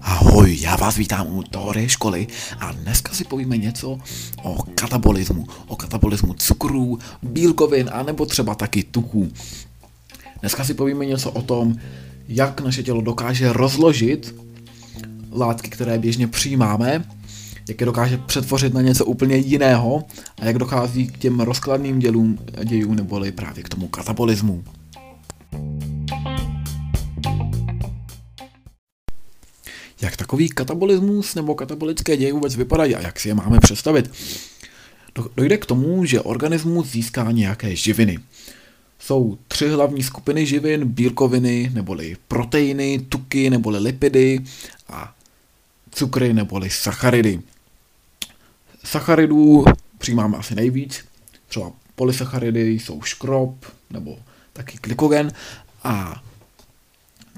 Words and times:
Ahoj, 0.00 0.58
já 0.60 0.76
vás 0.76 0.96
vítám 0.96 1.26
u 1.26 1.42
teorie 1.42 1.88
školy 1.88 2.26
a 2.60 2.72
dneska 2.72 3.12
si 3.12 3.24
povíme 3.24 3.56
něco 3.56 3.98
o 4.42 4.62
katabolismu, 4.74 5.46
o 5.66 5.76
katabolismu 5.76 6.34
cukrů, 6.34 6.98
bílkovin 7.22 7.90
a 7.92 8.02
nebo 8.02 8.26
třeba 8.26 8.54
taky 8.54 8.82
tuků. 8.82 9.32
Dneska 10.40 10.64
si 10.64 10.74
povíme 10.74 11.06
něco 11.06 11.30
o 11.30 11.42
tom, 11.42 11.76
jak 12.28 12.60
naše 12.60 12.82
tělo 12.82 13.00
dokáže 13.00 13.52
rozložit 13.52 14.34
látky, 15.32 15.70
které 15.70 15.98
běžně 15.98 16.28
přijímáme, 16.28 17.04
jak 17.68 17.80
je 17.80 17.86
dokáže 17.86 18.18
přetvořit 18.18 18.74
na 18.74 18.82
něco 18.82 19.04
úplně 19.04 19.36
jiného 19.36 20.04
a 20.40 20.44
jak 20.44 20.58
dochází 20.58 21.06
k 21.06 21.18
těm 21.18 21.40
rozkladným 21.40 21.98
dělům, 21.98 22.38
dějům 22.64 22.94
neboli 22.94 23.32
právě 23.32 23.62
k 23.62 23.68
tomu 23.68 23.88
katabolismu. 23.88 24.64
Jak 30.02 30.16
takový 30.16 30.48
katabolismus 30.48 31.34
nebo 31.34 31.54
katabolické 31.54 32.16
děje 32.16 32.32
vůbec 32.32 32.56
vypadají 32.56 32.94
a 32.94 33.00
jak 33.00 33.20
si 33.20 33.28
je 33.28 33.34
máme 33.34 33.60
představit? 33.60 34.10
Dojde 35.36 35.56
k 35.56 35.66
tomu, 35.66 36.04
že 36.04 36.20
organismus 36.20 36.88
získá 36.88 37.30
nějaké 37.30 37.76
živiny. 37.76 38.18
Jsou 38.98 39.38
tři 39.48 39.68
hlavní 39.68 40.02
skupiny 40.02 40.46
živin, 40.46 40.84
bílkoviny 40.84 41.70
neboli 41.74 42.16
proteiny, 42.28 42.98
tuky 43.08 43.50
neboli 43.50 43.78
lipidy 43.78 44.40
a 44.88 45.14
cukry 45.90 46.32
neboli 46.32 46.70
sacharidy. 46.70 47.40
Sacharidů 48.84 49.64
přijímáme 49.98 50.36
asi 50.36 50.54
nejvíc, 50.54 51.04
třeba 51.48 51.72
polysacharidy 51.94 52.70
jsou 52.70 53.02
škrob 53.02 53.66
nebo 53.90 54.18
taky 54.58 54.78
glykogen 54.82 55.32
a 55.84 56.22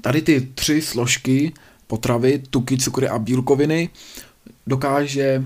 tady 0.01 0.21
ty 0.21 0.41
tři 0.41 0.81
složky 0.81 1.53
potravy, 1.87 2.39
tuky, 2.49 2.77
cukry 2.77 3.07
a 3.07 3.19
bílkoviny 3.19 3.89
dokáže 4.67 5.43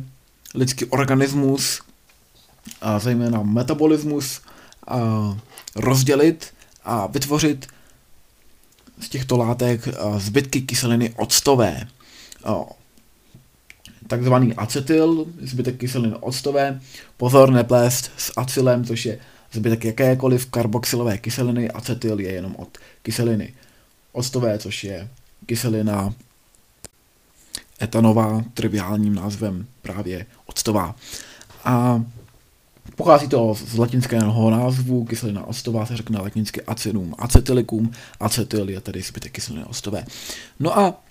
lidský 0.55 0.86
organismus, 0.86 1.81
a 2.81 2.99
zejména 2.99 3.44
metabolismus, 3.44 4.41
a 4.88 4.99
rozdělit 5.75 6.53
a 6.83 7.08
vytvořit 7.08 7.67
z 8.99 9.09
těchto 9.09 9.38
látek 9.38 9.88
zbytky 10.17 10.61
kyseliny 10.61 11.14
octové. 11.17 11.88
Takzvaný 14.08 14.53
acetyl, 14.53 15.25
zbytek 15.42 15.77
kyseliny 15.77 16.16
octové, 16.19 16.81
pozor 17.17 17.52
neplést 17.52 18.11
s 18.17 18.31
acylem, 18.38 18.86
což 18.86 19.05
je 19.05 19.19
zbytek 19.56 19.86
jakékoliv 19.86 20.45
karboxylové 20.45 21.17
kyseliny, 21.17 21.72
acetyl 21.72 22.20
je 22.20 22.31
jenom 22.31 22.56
od 22.58 22.78
kyseliny 23.02 23.53
octové, 24.11 24.59
což 24.59 24.84
je 24.84 25.08
kyselina 25.45 26.14
etanová, 27.81 28.44
triviálním 28.53 29.16
názvem 29.16 29.67
právě 29.81 30.26
octová. 30.45 30.95
A 31.64 32.03
pochází 32.95 33.28
to 33.28 33.56
z 33.56 33.78
latinského 33.78 34.50
názvu, 34.50 35.06
kyselina 35.06 35.48
octová 35.48 35.86
se 35.86 35.98
řekne 35.98 36.20
latinsky 36.20 36.61
acidum 36.61 37.16
acetylicum, 37.17 37.92
acetyl 38.20 38.70
je 38.70 38.81
tedy 38.81 39.02
zbytek 39.02 39.31
kyseliny 39.31 39.66
octové. 39.66 40.06
No 40.59 40.80
a 40.80 41.05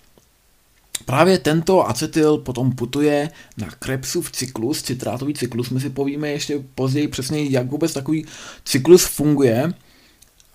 Právě 1.05 1.37
tento 1.37 1.89
acetyl 1.89 2.37
potom 2.37 2.71
putuje 2.71 3.29
na 3.57 3.67
Krebsův 3.67 4.31
cyklus, 4.31 4.81
citrátový 4.81 5.33
cyklus, 5.33 5.69
my 5.69 5.79
si 5.79 5.89
povíme 5.89 6.29
ještě 6.29 6.63
později 6.75 7.07
přesně, 7.07 7.43
jak 7.43 7.67
vůbec 7.67 7.93
takový 7.93 8.25
cyklus 8.65 9.05
funguje. 9.05 9.73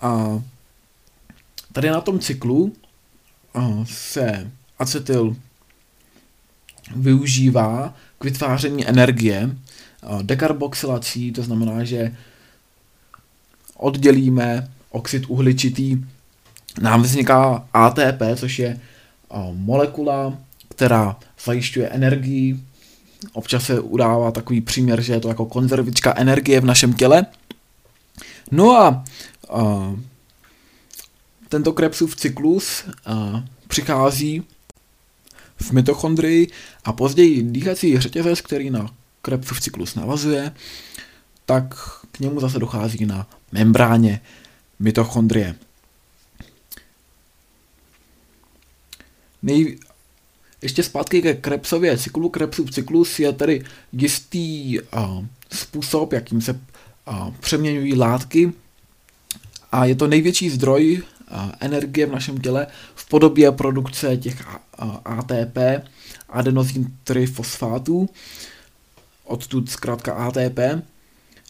A 0.01 0.43
tady 1.73 1.91
na 1.91 2.01
tom 2.01 2.19
cyklu 2.19 2.73
se 3.85 4.51
acetyl 4.79 5.37
využívá 6.97 7.95
k 8.19 8.25
vytváření 8.25 8.89
energie 8.89 9.57
dekarboxylací, 10.23 11.33
to 11.33 11.43
znamená, 11.43 11.85
že 11.85 12.17
oddělíme 13.77 14.71
oxid 14.91 15.25
uhličitý, 15.29 16.05
nám 16.81 17.03
vzniká 17.03 17.69
ATP, 17.73 18.23
což 18.37 18.59
je 18.59 18.81
molekula, 19.53 20.39
která 20.69 21.17
zajišťuje 21.45 21.89
energii. 21.89 22.61
Občas 23.33 23.65
se 23.65 23.81
udává 23.81 24.31
takový 24.31 24.61
příměr, 24.61 25.01
že 25.01 25.13
je 25.13 25.21
to 25.21 25.29
jako 25.29 25.47
konzervička 25.47 26.15
energie 26.17 26.61
v 26.61 26.65
našem 26.65 26.93
těle. 26.93 27.27
No 28.51 28.71
a, 28.81 29.05
tento 31.49 31.73
Krebsův 31.73 32.17
cyklus 32.17 32.85
přichází 33.69 34.43
v 35.57 35.73
mitochondrii 35.73 36.51
a 36.85 36.93
později 36.93 37.43
dýchací 37.43 38.01
řetězec, 38.01 38.41
který 38.41 38.71
na 38.71 38.91
Krebsův 39.23 39.61
cyklus 39.61 39.95
navazuje, 39.95 40.53
tak 41.47 41.75
k 42.13 42.21
němu 42.21 42.41
zase 42.41 42.59
dochází 42.59 43.07
na 43.07 43.27
membráně 43.53 44.21
mitochondrie. 44.79 45.55
Nej... 49.43 49.79
Ještě 50.63 50.83
zpátky 50.83 51.23
ke 51.23 51.35
Krebsově 51.35 51.99
cyklu. 51.99 52.29
Krebsův 52.29 52.71
cyklus 52.71 53.19
je 53.21 53.33
tedy 53.33 53.65
jistý 53.93 54.81
uh, 54.81 55.25
způsob, 55.53 56.13
jakým 56.13 56.41
se 56.41 56.53
uh, 56.53 57.31
přeměňují 57.41 57.95
látky 57.95 58.53
a 59.73 59.85
je 59.85 59.95
to 59.95 60.07
největší 60.07 60.51
zdroj 60.51 61.03
energie 61.61 62.07
v 62.07 62.13
našem 62.13 62.39
těle 62.39 62.67
v 62.95 63.09
podobě 63.09 63.53
produkce 63.53 64.17
těch 64.17 64.45
ATP, 65.05 65.59
adenosín 66.29 66.97
trifosfátů, 67.05 68.09
odtud 69.25 69.71
zkrátka 69.71 70.13
ATP. 70.13 70.59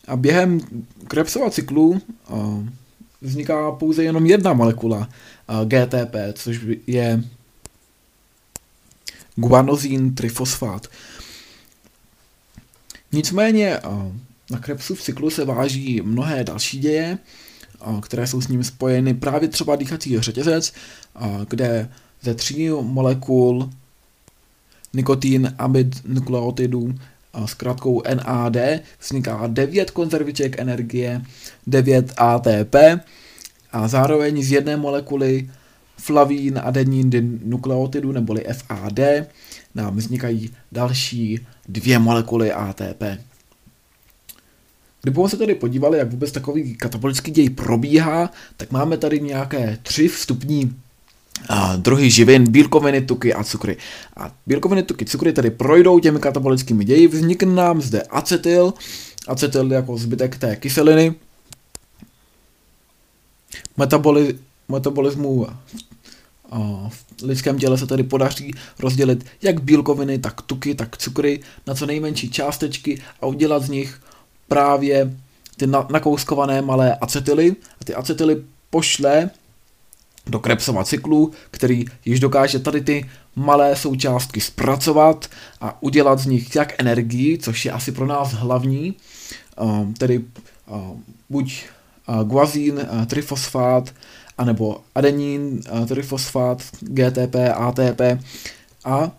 A 0.09 0.17
během 0.17 0.61
Krebsova 1.09 1.50
cyklu 1.50 2.00
vzniká 3.21 3.73
pouze 3.73 4.05
jenom 4.05 4.27
jedna 4.27 4.53
molekula 4.53 5.09
GTP, 5.65 6.15
což 6.34 6.61
je 6.87 7.25
guanozín 9.41 10.15
trifosfát. 10.15 10.87
Nicméně 13.12 13.78
na 14.51 14.59
Krebsův 14.59 15.03
cyklu 15.03 15.31
se 15.31 15.45
váží 15.45 16.01
mnohé 16.01 16.45
další 16.45 16.78
děje, 16.78 17.19
které 18.03 18.27
jsou 18.27 18.41
s 18.41 18.49
ním 18.49 18.65
spojeny, 18.65 19.15
právě 19.15 19.49
třeba 19.49 19.77
dýchací 19.77 20.21
řetězec, 20.21 20.73
kde 21.49 21.89
ze 22.23 22.34
tří 22.34 22.69
molekul 22.69 23.71
nikotin, 24.95 25.55
amid 25.59 26.05
nukleotidů 26.05 26.95
s 27.47 27.55
krátkou 27.55 28.03
NAD 28.15 28.56
vzniká 29.00 29.47
9 29.47 29.91
konzerviček 29.91 30.59
energie, 30.59 31.23
9 31.67 32.12
ATP 32.17 32.75
a 33.73 33.89
zároveň 33.89 34.43
z 34.43 34.53
jedné 34.53 34.77
molekuly 34.77 35.50
flavín 36.00 36.61
adenin 36.65 37.41
nukleotidu 37.44 38.12
neboli 38.12 38.44
FAD 38.53 39.00
nám 39.75 39.97
vznikají 39.97 40.50
další 40.72 41.47
dvě 41.69 41.99
molekuly 41.99 42.53
ATP. 42.53 43.03
Kdybychom 45.03 45.28
se 45.28 45.37
tady 45.37 45.55
podívali, 45.55 45.99
jak 45.99 46.11
vůbec 46.11 46.33
takový 46.33 46.75
katabolický 46.75 47.31
děj 47.31 47.50
probíhá, 47.50 48.31
tak 48.56 48.71
máme 48.71 48.97
tady 48.97 49.21
nějaké 49.21 49.78
tři 49.83 50.09
vstupní 50.09 50.77
a 51.49 51.83
živin, 51.99 52.50
bílkoviny, 52.50 53.00
tuky 53.00 53.34
a 53.34 53.44
cukry. 53.44 53.77
A 54.17 54.34
bílkoviny, 54.47 54.82
tuky, 54.82 55.05
cukry 55.05 55.32
tedy 55.32 55.50
projdou 55.50 55.99
těmi 55.99 56.19
katabolickými 56.19 56.84
ději, 56.84 57.09
vznikne 57.09 57.55
nám 57.55 57.81
zde 57.81 58.03
acetyl, 58.03 58.75
acetyl 59.28 59.72
jako 59.72 59.97
zbytek 59.97 60.38
té 60.38 60.56
kyseliny, 60.56 61.15
Metaboli, 63.76 64.38
metabolismu 64.69 65.47
v 66.88 67.23
lidském 67.23 67.58
těle 67.58 67.79
se 67.79 67.87
tedy 67.87 68.02
podaří 68.02 68.55
rozdělit 68.79 69.26
jak 69.43 69.62
bílkoviny, 69.62 70.19
tak 70.19 70.43
tuky, 70.43 70.75
tak 70.75 70.97
cukry 70.97 71.41
na 71.67 71.75
co 71.75 71.87
nejmenší 71.87 72.31
částečky 72.31 73.02
a 73.20 73.26
udělat 73.26 73.62
z 73.62 73.69
nich 73.69 74.00
právě 74.49 75.17
ty 75.56 75.67
nakouskované 75.67 76.62
malé 76.62 76.97
acetyly 76.97 77.56
a 77.81 77.85
ty 77.85 77.94
acetyly 77.94 78.43
pošle 78.70 79.31
do 80.26 80.38
Krebsova 80.38 80.85
cyklu, 80.85 81.32
který 81.50 81.85
již 82.05 82.20
dokáže 82.20 82.58
tady 82.58 82.81
ty 82.81 83.11
malé 83.37 83.76
součástky 83.76 84.41
zpracovat 84.41 85.31
a 85.61 85.82
udělat 85.82 86.19
z 86.19 86.26
nich 86.26 86.56
jak 86.56 86.75
energii, 86.79 87.38
což 87.38 87.64
je 87.64 87.73
asi 87.73 87.93
pro 87.93 88.06
nás 88.06 88.32
hlavní, 88.32 88.94
tedy 89.99 90.25
buď 91.31 91.64
guazín, 92.25 92.81
trifosfát, 93.06 93.94
anebo 94.38 94.81
adenín, 94.94 95.61
trifosfát, 95.88 96.62
GTP, 96.81 97.35
ATP 97.55 98.00
a 98.85 99.11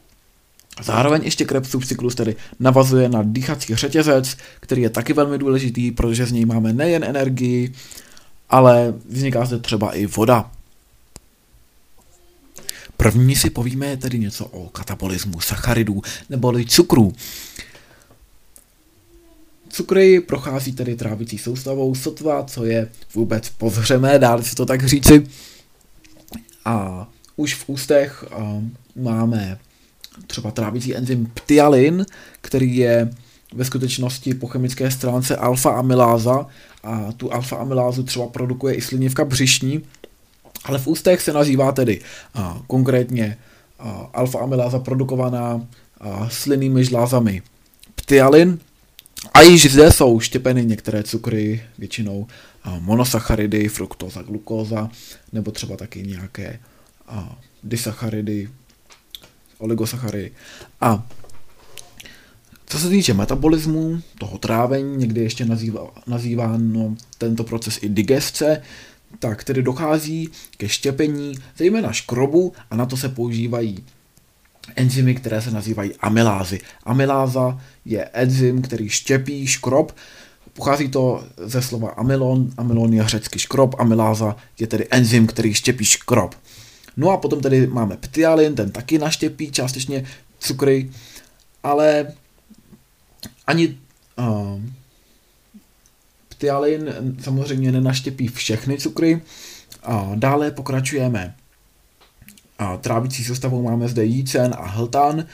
Zároveň 0.83 1.21
ještě 1.23 1.45
Krebsův 1.45 1.87
cyklus 1.87 2.15
tedy 2.15 2.35
navazuje 2.59 3.09
na 3.09 3.23
dýchací 3.23 3.75
řetězec, 3.75 4.37
který 4.59 4.81
je 4.81 4.89
taky 4.89 5.13
velmi 5.13 5.37
důležitý, 5.37 5.91
protože 5.91 6.25
z 6.25 6.31
něj 6.31 6.45
máme 6.45 6.73
nejen 6.73 7.03
energii, 7.03 7.73
ale 8.49 8.93
vzniká 9.09 9.45
zde 9.45 9.59
třeba 9.59 9.93
i 9.93 10.05
voda. 10.05 10.51
První 12.97 13.35
si 13.35 13.49
povíme 13.49 13.97
tedy 13.97 14.19
něco 14.19 14.45
o 14.45 14.69
katabolismu 14.69 15.39
sacharidů 15.39 16.01
neboli 16.29 16.65
cukrů. 16.65 17.13
Cukry 19.71 20.21
prochází 20.21 20.73
tedy 20.73 20.95
trávicí 20.95 21.37
soustavou 21.37 21.95
sotva, 21.95 22.43
co 22.43 22.65
je 22.65 22.87
vůbec 23.13 23.49
povřemé, 23.49 24.19
dá 24.19 24.41
se 24.41 24.55
to 24.55 24.65
tak 24.65 24.85
říci. 24.85 25.23
A 26.65 27.07
už 27.35 27.55
v 27.55 27.69
ústech 27.69 28.25
máme 28.95 29.57
třeba 30.27 30.51
trávicí 30.51 30.95
enzym 30.95 31.31
ptyalin, 31.33 32.05
který 32.41 32.75
je 32.75 33.09
ve 33.53 33.65
skutečnosti 33.65 34.33
po 34.33 34.47
chemické 34.47 34.91
stránce 34.91 35.35
alfa-amyláza 35.35 36.45
a 36.83 37.11
tu 37.11 37.33
alfa-amylázu 37.33 38.03
třeba 38.03 38.27
produkuje 38.27 38.75
i 38.75 38.81
slinivka 38.81 39.25
břišní, 39.25 39.83
ale 40.65 40.79
v 40.79 40.87
ústech 40.87 41.21
se 41.21 41.33
nazývá 41.33 41.71
tedy 41.71 42.01
a, 42.33 42.61
konkrétně 42.67 43.37
alfa-amyláza 44.13 44.79
produkovaná 44.79 45.67
a, 45.99 46.29
slinnými 46.29 46.85
žlázami 46.85 47.41
ptyalin 47.95 48.59
a 49.33 49.41
již 49.41 49.71
zde 49.71 49.91
jsou 49.91 50.19
štěpeny 50.19 50.65
některé 50.65 51.03
cukry, 51.03 51.63
většinou 51.77 52.27
monosacharidy, 52.79 53.67
fruktóza, 53.67 54.21
glukóza, 54.21 54.89
nebo 55.33 55.51
třeba 55.51 55.77
taky 55.77 56.03
nějaké 56.03 56.59
a, 57.07 57.39
disacharidy, 57.63 58.49
oligosacharidy. 59.57 60.31
A 60.81 61.07
co 62.65 62.79
se 62.79 62.89
týče 62.89 63.13
metabolismu, 63.13 64.01
toho 64.19 64.37
trávení, 64.37 64.97
někdy 64.97 65.21
ještě 65.21 65.45
nazývá, 65.45 65.91
nazýváno 66.07 66.95
tento 67.17 67.43
proces 67.43 67.79
i 67.81 67.89
digesce, 67.89 68.61
tak 69.19 69.43
tedy 69.43 69.63
dochází 69.63 70.29
ke 70.57 70.69
štěpení 70.69 71.35
zejména 71.57 71.91
škrobu 71.91 72.53
a 72.69 72.75
na 72.75 72.85
to 72.85 72.97
se 72.97 73.09
používají 73.09 73.83
enzymy, 74.75 75.15
které 75.15 75.41
se 75.41 75.51
nazývají 75.51 75.91
amylázy. 75.99 76.59
Amyláza 76.83 77.61
je 77.85 78.05
enzym, 78.05 78.61
který 78.61 78.89
štěpí 78.89 79.47
škrob, 79.47 79.95
pochází 80.53 80.89
to 80.89 81.23
ze 81.37 81.61
slova 81.61 81.89
amylon, 81.89 82.49
amylon 82.57 82.93
je 82.93 83.07
řecky 83.07 83.39
škrob, 83.39 83.75
amyláza 83.79 84.35
je 84.59 84.67
tedy 84.67 84.87
enzym, 84.91 85.27
který 85.27 85.53
štěpí 85.53 85.85
škrob. 85.85 86.35
No 86.97 87.09
a 87.09 87.17
potom 87.17 87.41
tedy 87.41 87.67
máme 87.67 87.97
ptyalin, 87.97 88.55
ten 88.55 88.71
taky 88.71 88.97
naštěpí 88.97 89.51
částečně 89.51 90.05
cukry, 90.39 90.89
ale 91.63 92.13
ani 93.47 93.77
uh, 94.17 94.61
ptyalin 96.29 96.93
samozřejmě 97.19 97.71
nenaštěpí 97.71 98.27
všechny 98.27 98.77
cukry. 98.77 99.21
A 99.83 100.11
dále 100.15 100.51
pokračujeme 100.51 101.35
a 102.61 102.77
trávicí 102.77 103.23
soustavou 103.23 103.63
máme 103.63 103.87
zde 103.87 104.05
jícen 104.05 104.55
a 104.57 104.65
hltan. 104.65 105.25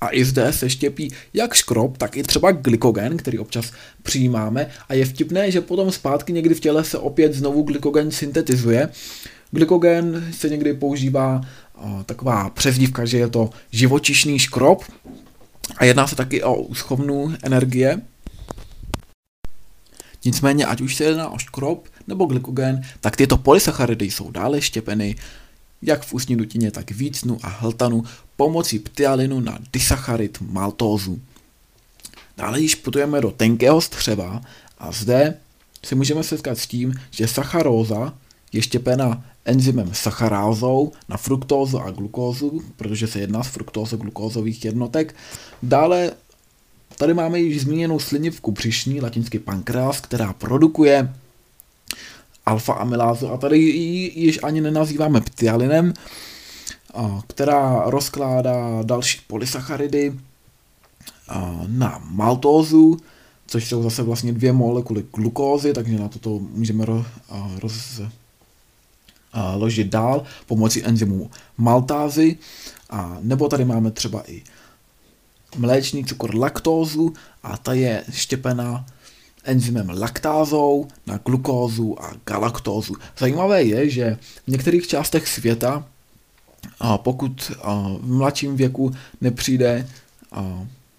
A 0.00 0.08
i 0.14 0.24
zde 0.24 0.52
se 0.52 0.70
štěpí 0.70 1.12
jak 1.34 1.54
škrob, 1.54 1.98
tak 1.98 2.16
i 2.16 2.22
třeba 2.22 2.52
glykogen, 2.52 3.16
který 3.16 3.38
občas 3.38 3.72
přijímáme. 4.02 4.70
A 4.88 4.94
je 4.94 5.04
vtipné, 5.04 5.50
že 5.50 5.60
potom 5.60 5.92
zpátky 5.92 6.32
někdy 6.32 6.54
v 6.54 6.60
těle 6.60 6.84
se 6.84 6.98
opět 6.98 7.34
znovu 7.34 7.62
glykogen 7.62 8.10
syntetizuje. 8.10 8.88
Glykogen 9.50 10.28
se 10.32 10.48
někdy 10.48 10.74
používá 10.74 11.40
taková 12.06 12.50
přezdívka, 12.50 13.04
že 13.04 13.18
je 13.18 13.28
to 13.28 13.50
živočišný 13.70 14.38
škrob, 14.38 14.84
a 15.76 15.84
jedná 15.84 16.06
se 16.06 16.16
taky 16.16 16.42
o 16.42 16.54
úschovnu 16.54 17.34
energie. 17.42 18.00
Nicméně, 20.24 20.66
ať 20.66 20.80
už 20.80 20.96
se 20.96 21.04
jedná 21.04 21.28
o 21.28 21.38
škrob 21.38 21.88
nebo 22.06 22.24
glykogen, 22.24 22.82
tak 23.00 23.16
tyto 23.16 23.36
polysacharidy 23.36 24.10
jsou 24.10 24.30
dále 24.30 24.62
štěpeny 24.62 25.16
jak 25.82 26.04
v 26.04 26.14
ústní 26.14 26.36
dutině, 26.36 26.70
tak 26.70 26.90
vícnu 26.90 27.38
a 27.42 27.48
hltanu 27.48 28.04
pomocí 28.36 28.78
ptyalinu 28.78 29.40
na 29.40 29.58
disacharid 29.72 30.38
maltózu. 30.40 31.20
Dále 32.36 32.60
již 32.60 32.74
putujeme 32.74 33.20
do 33.20 33.30
tenkého 33.30 33.80
střeva 33.80 34.42
a 34.78 34.92
zde 34.92 35.34
si 35.84 35.94
můžeme 35.94 36.22
setkat 36.22 36.58
s 36.58 36.66
tím, 36.66 36.94
že 37.10 37.28
sacharóza 37.28 38.14
je 38.52 38.62
štěpena 38.62 39.24
enzymem 39.44 39.90
sacharázou 39.92 40.92
na 41.08 41.16
fruktózu 41.16 41.80
a 41.80 41.90
glukózu, 41.90 42.62
protože 42.76 43.06
se 43.06 43.20
jedná 43.20 43.42
z 43.42 43.56
fruktózo-glukózových 43.56 44.64
jednotek. 44.64 45.14
Dále 45.62 46.12
tady 46.96 47.14
máme 47.14 47.40
již 47.40 47.62
zmíněnou 47.62 47.98
slinivku 47.98 48.52
břišní, 48.52 49.00
latinsky 49.00 49.38
pankreas, 49.38 50.00
která 50.00 50.32
produkuje 50.32 51.14
alfa-amylázu 52.46 53.32
a 53.32 53.36
tady 53.36 53.58
ji 53.58 54.20
již 54.20 54.38
ani 54.42 54.60
nenazýváme 54.60 55.20
ptyalinem, 55.20 55.94
která 57.26 57.82
rozkládá 57.86 58.82
další 58.82 59.20
polysacharidy 59.26 60.14
na 61.66 62.02
maltózu, 62.10 62.96
což 63.46 63.68
jsou 63.68 63.82
zase 63.82 64.02
vlastně 64.02 64.32
dvě 64.32 64.52
molekuly 64.52 65.04
glukózy, 65.14 65.72
takže 65.72 65.98
na 65.98 66.08
toto 66.08 66.38
můžeme 66.38 66.84
roz, 67.58 68.00
ložit 69.56 69.86
dál 69.86 70.22
pomocí 70.46 70.84
enzymu 70.84 71.30
maltázy. 71.58 72.38
A 72.90 73.18
nebo 73.20 73.48
tady 73.48 73.64
máme 73.64 73.90
třeba 73.90 74.30
i 74.30 74.42
mléčný 75.56 76.04
cukor 76.04 76.34
laktózu 76.34 77.12
a 77.42 77.56
ta 77.56 77.72
je 77.72 78.04
štěpena 78.10 78.86
enzymem 79.44 79.88
laktázou 79.88 80.88
na 81.06 81.16
glukózu 81.16 82.02
a 82.02 82.12
galaktózu. 82.26 82.94
Zajímavé 83.18 83.62
je, 83.62 83.90
že 83.90 84.18
v 84.46 84.50
některých 84.50 84.86
částech 84.86 85.28
světa, 85.28 85.86
pokud 86.96 87.52
v 88.00 88.16
mladším 88.16 88.56
věku 88.56 88.92
nepřijde 89.20 89.88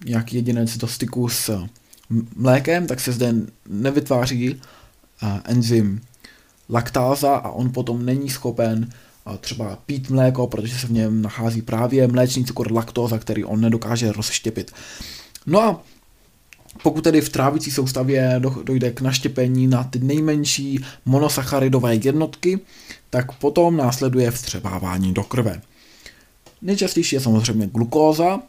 nějaký 0.06 0.36
jedinec 0.36 0.78
do 0.78 0.88
styku 0.88 1.30
s 1.30 1.68
mlékem, 2.36 2.88
tak 2.88 3.00
se 3.00 3.12
zde 3.12 3.34
nevytváří 3.70 4.62
enzym 5.44 6.02
laktáza 6.70 7.36
a 7.36 7.50
on 7.50 7.72
potom 7.72 8.06
není 8.06 8.30
schopen 8.30 8.90
třeba 9.40 9.78
pít 9.86 10.10
mléko, 10.10 10.48
protože 10.48 10.80
se 10.80 10.88
v 10.88 10.92
něm 10.92 11.22
nachází 11.22 11.62
právě 11.62 12.08
mléčný 12.08 12.46
cukor 12.46 12.72
laktóza, 12.72 13.18
který 13.18 13.44
on 13.44 13.62
nedokáže 13.62 14.12
rozštěpit. 14.12 14.72
No 15.46 15.62
a 15.62 15.84
pokud 16.84 17.04
tedy 17.04 17.22
v 17.22 17.30
trávicí 17.30 17.72
soustavě 17.72 18.42
dojde 18.64 18.92
k 18.92 19.02
naštěpení 19.02 19.68
na 19.68 19.84
ty 19.84 20.00
nejmenší 20.00 20.86
monosacharidové 21.06 21.96
jednotky, 21.96 22.60
tak 23.10 23.32
potom 23.32 23.78
následuje 23.78 24.32
vstřebávání 24.32 25.14
do 25.14 25.24
krve. 25.24 25.62
Nejčastější 26.62 27.16
je 27.16 27.20
samozřejmě 27.20 27.68
glukóza 27.68 28.40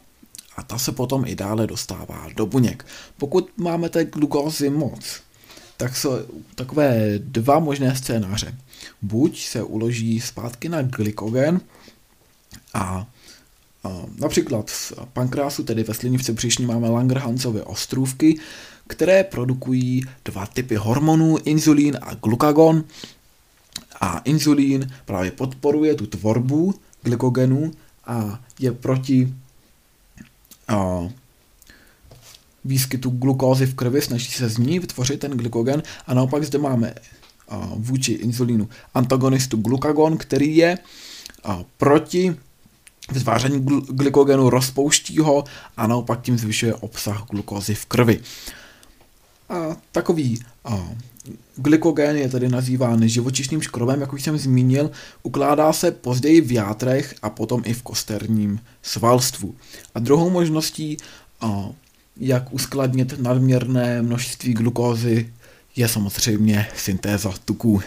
a 0.57 0.63
ta 0.63 0.77
se 0.77 0.91
potom 0.91 1.23
i 1.25 1.35
dále 1.35 1.67
dostává 1.67 2.27
do 2.35 2.45
buněk. 2.45 2.85
Pokud 3.17 3.57
máme 3.57 3.89
té 3.89 4.05
glukózy 4.05 4.69
moc, 4.69 5.21
tak 5.77 5.95
jsou 5.95 6.11
takové 6.55 7.13
dva 7.17 7.59
možné 7.59 7.95
scénáře. 7.95 8.57
Buď 9.01 9.45
se 9.45 9.63
uloží 9.63 10.21
zpátky 10.21 10.69
na 10.69 10.81
glykogen 10.81 11.61
a, 12.73 13.07
například 14.17 14.71
v 14.71 14.93
pankrásu, 15.13 15.63
tedy 15.63 15.83
ve 15.83 15.93
slinivce 15.93 16.33
břišní, 16.33 16.65
máme 16.65 16.89
Langerhansovy 16.89 17.61
ostrůvky, 17.61 18.39
které 18.87 19.23
produkují 19.23 20.03
dva 20.25 20.45
typy 20.45 20.75
hormonů, 20.75 21.37
inzulín 21.43 21.97
a 22.01 22.13
glukagon. 22.13 22.83
A 24.01 24.17
inzulín 24.17 24.91
právě 25.05 25.31
podporuje 25.31 25.95
tu 25.95 26.07
tvorbu 26.07 26.75
glykogenu 27.03 27.71
a 28.05 28.39
je 28.59 28.71
proti 28.71 29.33
a, 30.67 31.09
výskytu 32.65 33.09
glukózy 33.09 33.65
v 33.65 33.75
krvi, 33.75 34.01
snaží 34.01 34.31
se 34.31 34.49
z 34.49 34.57
ní 34.57 34.79
vytvořit 34.79 35.19
ten 35.19 35.31
glykogen 35.31 35.83
a 36.07 36.13
naopak 36.13 36.43
zde 36.43 36.59
máme 36.59 36.93
vůči 37.75 38.11
inzulínu 38.11 38.69
antagonistu 38.93 39.57
glukagon, 39.57 40.17
který 40.17 40.57
je 40.57 40.77
proti 41.77 42.35
vytváření 43.11 43.65
glykogenu, 43.89 44.49
rozpouští 44.49 45.17
ho 45.17 45.43
a 45.77 45.87
naopak 45.87 46.21
tím 46.21 46.37
zvyšuje 46.37 46.73
obsah 46.75 47.25
glukózy 47.29 47.75
v 47.75 47.85
krvi. 47.85 48.19
A 49.49 49.77
takový 49.91 50.41
a, 50.65 50.89
glykogen 51.55 52.15
je 52.17 52.29
tedy 52.29 52.49
nazýván 52.49 53.07
živočišným 53.07 53.61
škrobem, 53.61 54.01
jak 54.01 54.13
už 54.13 54.23
jsem 54.23 54.37
zmínil, 54.37 54.91
ukládá 55.23 55.73
se 55.73 55.91
později 55.91 56.41
v 56.41 56.51
játrech 56.51 57.15
a 57.21 57.29
potom 57.29 57.61
i 57.65 57.73
v 57.73 57.83
kosterním 57.83 58.59
svalstvu. 58.81 59.55
A 59.95 59.99
druhou 59.99 60.29
možností 60.29 60.97
a, 61.41 61.69
jak 62.17 62.53
uskladnit 62.53 63.19
nadměrné 63.19 64.01
množství 64.01 64.53
glukózy, 64.53 65.33
je 65.77 65.87
samozřejmě 65.87 66.67
syntéza 66.75 67.33
tuků. 67.45 67.81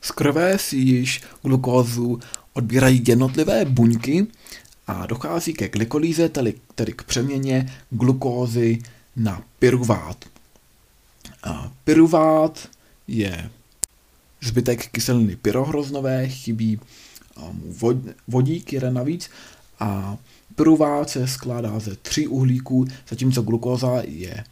Z 0.00 0.10
krve 0.10 0.58
si 0.58 0.76
již 0.76 1.22
glukózu 1.42 2.20
odbírají 2.52 3.02
jednotlivé 3.06 3.64
buňky 3.64 4.26
a 4.86 5.06
dochází 5.06 5.52
ke 5.52 5.68
glykolíze, 5.68 6.28
tedy, 6.74 6.92
k 6.92 7.02
přeměně 7.02 7.72
glukózy 7.90 8.78
na 9.16 9.42
pyruvát. 9.58 10.24
pyruvát 11.84 12.68
je 13.08 13.50
zbytek 14.42 14.86
kyseliny 14.86 15.36
pyrohroznové, 15.36 16.28
chybí 16.28 16.80
vod, 17.78 17.96
vodík 18.28 18.72
jeden 18.72 18.94
navíc 18.94 19.30
a 19.80 20.16
pyruvát 20.54 21.10
se 21.10 21.28
skládá 21.28 21.78
ze 21.78 21.96
tří 21.96 22.26
uhlíků, 22.26 22.86
zatímco 23.08 23.42
glukóza 23.42 24.02
je 24.04 24.44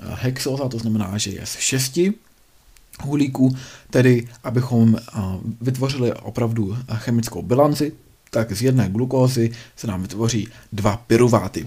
hexóza, 0.00 0.68
to 0.68 0.78
znamená, 0.78 1.18
že 1.18 1.30
je 1.30 1.46
z 1.46 1.56
šesti 1.56 2.14
uhlíků, 3.04 3.56
tedy 3.90 4.28
abychom 4.44 4.96
vytvořili 5.60 6.12
opravdu 6.12 6.76
chemickou 6.94 7.42
bilanci, 7.42 7.92
tak 8.30 8.52
z 8.52 8.62
jedné 8.62 8.88
glukózy 8.88 9.50
se 9.76 9.86
nám 9.86 10.02
vytvoří 10.02 10.48
dva 10.72 10.96
pyruváty. 10.96 11.66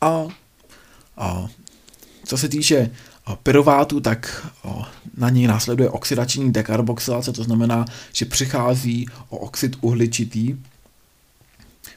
A, 0.00 0.26
a 1.16 1.48
co 2.24 2.38
se 2.38 2.48
týče 2.48 2.90
pyruvátu, 3.42 4.00
tak 4.00 4.46
na 5.16 5.30
něj 5.30 5.46
následuje 5.46 5.90
oxidační 5.90 6.52
dekarboxylace, 6.52 7.32
to 7.32 7.44
znamená, 7.44 7.84
že 8.12 8.24
přichází 8.24 9.06
o 9.28 9.36
oxid 9.36 9.76
uhličitý. 9.80 10.56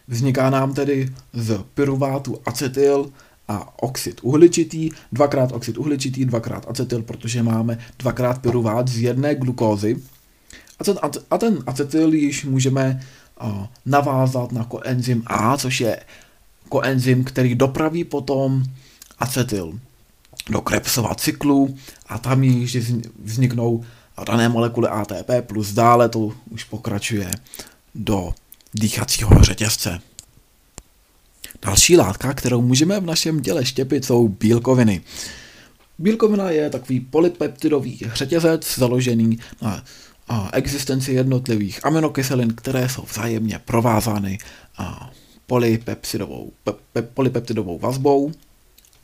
Vzniká 0.08 0.50
nám 0.50 0.74
tedy 0.74 1.14
z 1.34 1.60
pyruvátu 1.74 2.42
acetyl 2.46 3.12
a 3.50 3.84
oxid 3.84 4.20
uhličitý, 4.22 4.90
dvakrát 5.12 5.52
oxid 5.52 5.78
uhličitý, 5.78 6.26
dvakrát 6.26 6.66
acetyl, 6.70 7.02
protože 7.02 7.44
máme 7.44 7.78
dvakrát 8.00 8.42
pyruvát 8.42 8.88
z 8.88 9.00
jedné 9.02 9.36
glukózy. 9.36 9.98
A 10.80 10.84
ten, 10.84 11.00
a 11.32 11.38
ten 11.38 11.58
acetyl 11.68 12.14
již 12.14 12.46
můžeme 12.46 13.02
navázat 13.86 14.52
na 14.52 14.64
koenzym 14.64 15.24
A, 15.28 15.58
což 15.58 15.82
je 15.82 16.00
koenzym, 16.70 17.24
který 17.24 17.56
dopraví 17.56 18.04
potom 18.04 18.64
acetyl 19.20 19.80
do 20.50 20.62
Krebsova 20.62 21.16
cyklu 21.16 21.78
a 22.08 22.18
tam 22.18 22.44
již 22.44 22.78
vzniknou 23.24 23.84
dané 24.26 24.50
molekuly 24.50 24.88
ATP 24.88 25.30
plus 25.42 25.72
dále 25.74 26.10
to 26.10 26.32
už 26.52 26.64
pokračuje 26.64 27.32
do 27.96 28.34
dýchacího 28.74 29.44
řetězce. 29.44 30.00
Další 31.62 31.98
látka, 31.98 32.34
kterou 32.34 32.62
můžeme 32.62 33.00
v 33.00 33.06
našem 33.06 33.42
těle 33.42 33.66
štěpit, 33.66 34.06
jsou 34.06 34.28
bílkoviny. 34.28 35.02
Bílkovina 35.98 36.50
je 36.50 36.70
takový 36.70 37.00
polypeptidový 37.00 38.00
řetězec 38.14 38.76
založený 38.78 39.40
na 39.62 39.84
existenci 40.54 41.14
jednotlivých 41.14 41.86
aminokyselin, 41.86 42.54
které 42.56 42.90
jsou 42.90 43.02
vzájemně 43.02 43.60
provázány 43.66 44.38
polypeptidovou, 45.48 46.52
pe, 46.94 47.02
polypeptidovou 47.02 47.80
vazbou 47.80 48.32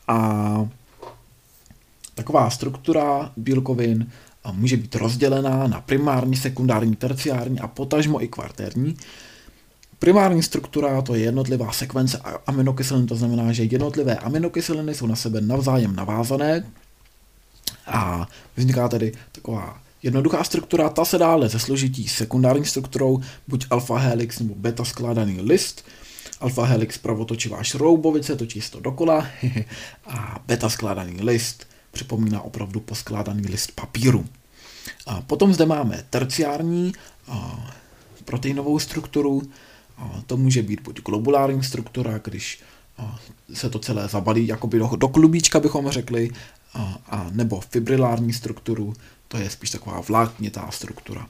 a 0.07 0.69
taková 2.15 2.49
struktura 2.49 3.31
bílkovin 3.37 4.11
může 4.51 4.77
být 4.77 4.95
rozdělená 4.95 5.67
na 5.67 5.81
primární, 5.81 6.35
sekundární, 6.35 6.95
terciární 6.95 7.59
a 7.59 7.67
potažmo 7.67 8.23
i 8.23 8.27
kvartérní. 8.27 8.97
Primární 9.99 10.43
struktura 10.43 11.01
to 11.01 11.15
je 11.15 11.21
jednotlivá 11.21 11.71
sekvence 11.71 12.21
aminokyselin, 12.47 13.07
to 13.07 13.15
znamená, 13.15 13.51
že 13.51 13.63
jednotlivé 13.63 14.15
aminokyseliny 14.15 14.95
jsou 14.95 15.07
na 15.07 15.15
sebe 15.15 15.41
navzájem 15.41 15.95
navázané 15.95 16.63
a 17.87 18.27
vzniká 18.57 18.87
tedy 18.87 19.11
taková 19.31 19.81
jednoduchá 20.03 20.43
struktura, 20.43 20.89
ta 20.89 21.05
se 21.05 21.17
dále 21.17 21.49
ze 21.49 21.59
složití 21.59 22.07
sekundární 22.07 22.65
strukturou, 22.65 23.21
buď 23.47 23.65
alfa 23.69 23.97
helix 23.97 24.39
nebo 24.39 24.55
beta 24.55 24.85
skládaný 24.85 25.41
list, 25.41 25.85
alfa 26.39 26.65
helix 26.65 26.97
pravotočivá 26.97 27.63
šroubovice, 27.63 28.35
točí 28.35 28.61
se 28.61 28.71
to 28.71 28.79
dokola 28.79 29.27
a 30.07 30.43
beta 30.47 30.69
skládaný 30.69 31.21
list 31.21 31.67
připomíná 31.91 32.41
opravdu 32.41 32.79
poskládaný 32.79 33.41
list 33.41 33.71
papíru. 33.71 34.25
A 35.07 35.21
potom 35.21 35.53
zde 35.53 35.65
máme 35.65 36.03
terciární 36.09 36.93
a, 37.27 37.69
proteinovou 38.25 38.79
strukturu, 38.79 39.41
to 40.27 40.37
může 40.37 40.61
být 40.61 40.81
buď 40.81 41.01
globulární 41.01 41.63
struktura, 41.63 42.19
když 42.23 42.59
se 43.53 43.69
to 43.69 43.79
celé 43.79 44.07
zabalí 44.07 44.47
jakoby 44.47 44.79
do, 44.79 44.89
do 44.95 45.07
klubíčka, 45.07 45.59
bychom 45.59 45.89
řekli, 45.89 46.29
a, 46.73 46.97
a 47.09 47.27
nebo 47.31 47.59
fibrilární 47.59 48.33
strukturu, 48.33 48.93
to 49.27 49.37
je 49.37 49.49
spíš 49.49 49.69
taková 49.69 50.01
vláknitá 50.01 50.71
struktura. 50.71 51.27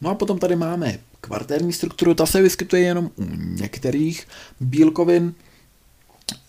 No 0.00 0.10
a 0.10 0.14
potom 0.14 0.38
tady 0.38 0.56
máme 0.56 0.98
kvartérní 1.20 1.72
strukturu, 1.72 2.14
ta 2.14 2.26
se 2.26 2.42
vyskytuje 2.42 2.82
jenom 2.82 3.10
u 3.16 3.24
některých 3.36 4.26
bílkovin. 4.60 5.34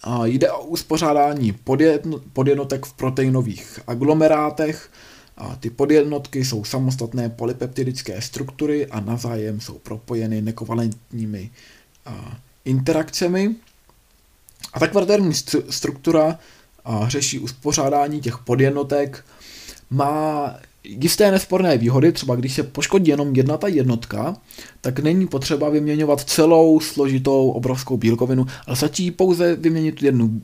A 0.03 0.25
jde 0.25 0.51
o 0.51 0.65
uspořádání 0.65 1.55
podjednotek 2.34 2.86
v 2.86 2.94
proteinových 2.94 3.79
aglomerátech. 3.88 4.91
A 5.38 5.56
ty 5.56 5.70
podjednotky 5.70 6.46
jsou 6.46 6.63
samostatné 6.63 7.30
polypeptidické 7.30 8.22
struktury 8.22 8.88
a 8.88 9.00
navzájem 9.00 9.60
jsou 9.60 9.77
propojeny 9.77 10.42
nekovalentními 10.42 11.50
interakcemi. 12.65 13.56
A 14.74 14.80
ta 14.80 14.88
kvartérní 14.88 15.34
struktura 15.70 16.39
řeší 17.08 17.39
uspořádání 17.39 18.22
těch 18.22 18.38
podjednotek 18.38 19.25
má 19.89 20.56
jisté 20.84 21.32
nesporné 21.32 21.77
výhody, 21.77 22.12
třeba 22.12 22.36
když 22.36 22.54
se 22.54 22.63
poškodí 22.63 23.12
jenom 23.12 23.36
jedna 23.36 23.58
ta 23.58 23.68
jednotka, 23.68 24.38
tak 24.82 25.00
není 25.00 25.27
potřeba 25.27 25.70
vyměňovat 25.70 26.22
celou 26.22 26.80
složitou 26.80 27.50
obrovskou 27.51 27.98
bílkovinu, 27.98 28.46
ale 28.68 28.75
stačí 28.75 29.12
pouze 29.12 29.56
vyměnit 29.56 30.04
jednu 30.04 30.42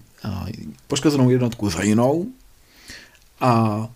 poškozenou 0.87 1.29
jednotku 1.29 1.69
za 1.69 1.83
jinou. 1.83 2.25
A, 3.39 3.49
a 3.49 3.89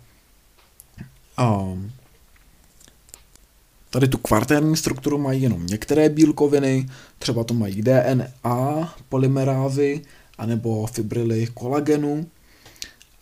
tady 3.89 4.07
tu 4.07 4.17
kvartérní 4.17 4.77
strukturu 4.77 5.17
mají 5.17 5.41
jenom 5.41 5.65
některé 5.65 6.09
bílkoviny, 6.09 6.89
třeba 7.19 7.43
to 7.43 7.53
mají 7.53 7.81
DNA, 7.81 8.95
polymerázy, 9.09 10.01
anebo 10.37 10.87
fibrily 10.87 11.47
kolagenu. 11.53 12.25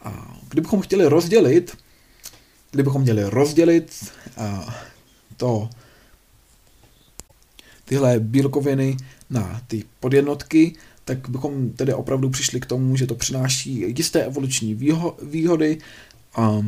A 0.01 0.37
kdybychom 0.49 0.81
chtěli 0.81 1.05
rozdělit 1.05 1.77
kdybychom 2.73 3.01
měli 3.01 3.23
rozdělit 3.29 4.11
a, 4.37 4.75
to, 5.37 5.69
tyhle 7.85 8.19
bílkoviny 8.19 8.97
na 9.29 9.61
ty 9.67 9.83
podjednotky, 9.99 10.75
tak 11.05 11.29
bychom 11.29 11.69
tedy 11.69 11.93
opravdu 11.93 12.29
přišli 12.29 12.59
k 12.59 12.65
tomu, 12.65 12.95
že 12.95 13.07
to 13.07 13.15
přináší 13.15 13.83
jisté 13.97 14.25
evoluční 14.25 14.75
výho- 14.75 15.15
výhody 15.21 15.77
a, 16.35 16.65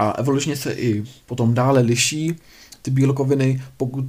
a 0.00 0.10
evolučně 0.10 0.56
se 0.56 0.72
i 0.72 1.04
potom 1.26 1.54
dále 1.54 1.80
liší 1.80 2.36
ty 2.82 2.90
bílkoviny, 2.90 3.62
pokud 3.76 4.04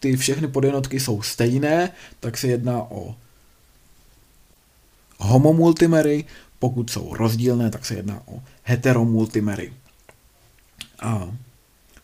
ty 0.00 0.16
všechny 0.16 0.48
podjednotky 0.48 1.00
jsou 1.00 1.22
stejné, 1.22 1.90
tak 2.20 2.38
se 2.38 2.46
jedná 2.46 2.82
o 2.82 3.14
homomultimery, 5.18 6.24
pokud 6.58 6.90
jsou 6.90 7.14
rozdílné, 7.14 7.70
tak 7.70 7.86
se 7.86 7.94
jedná 7.94 8.22
o 8.26 8.42
heteromultimery. 8.62 9.72
A 11.00 11.30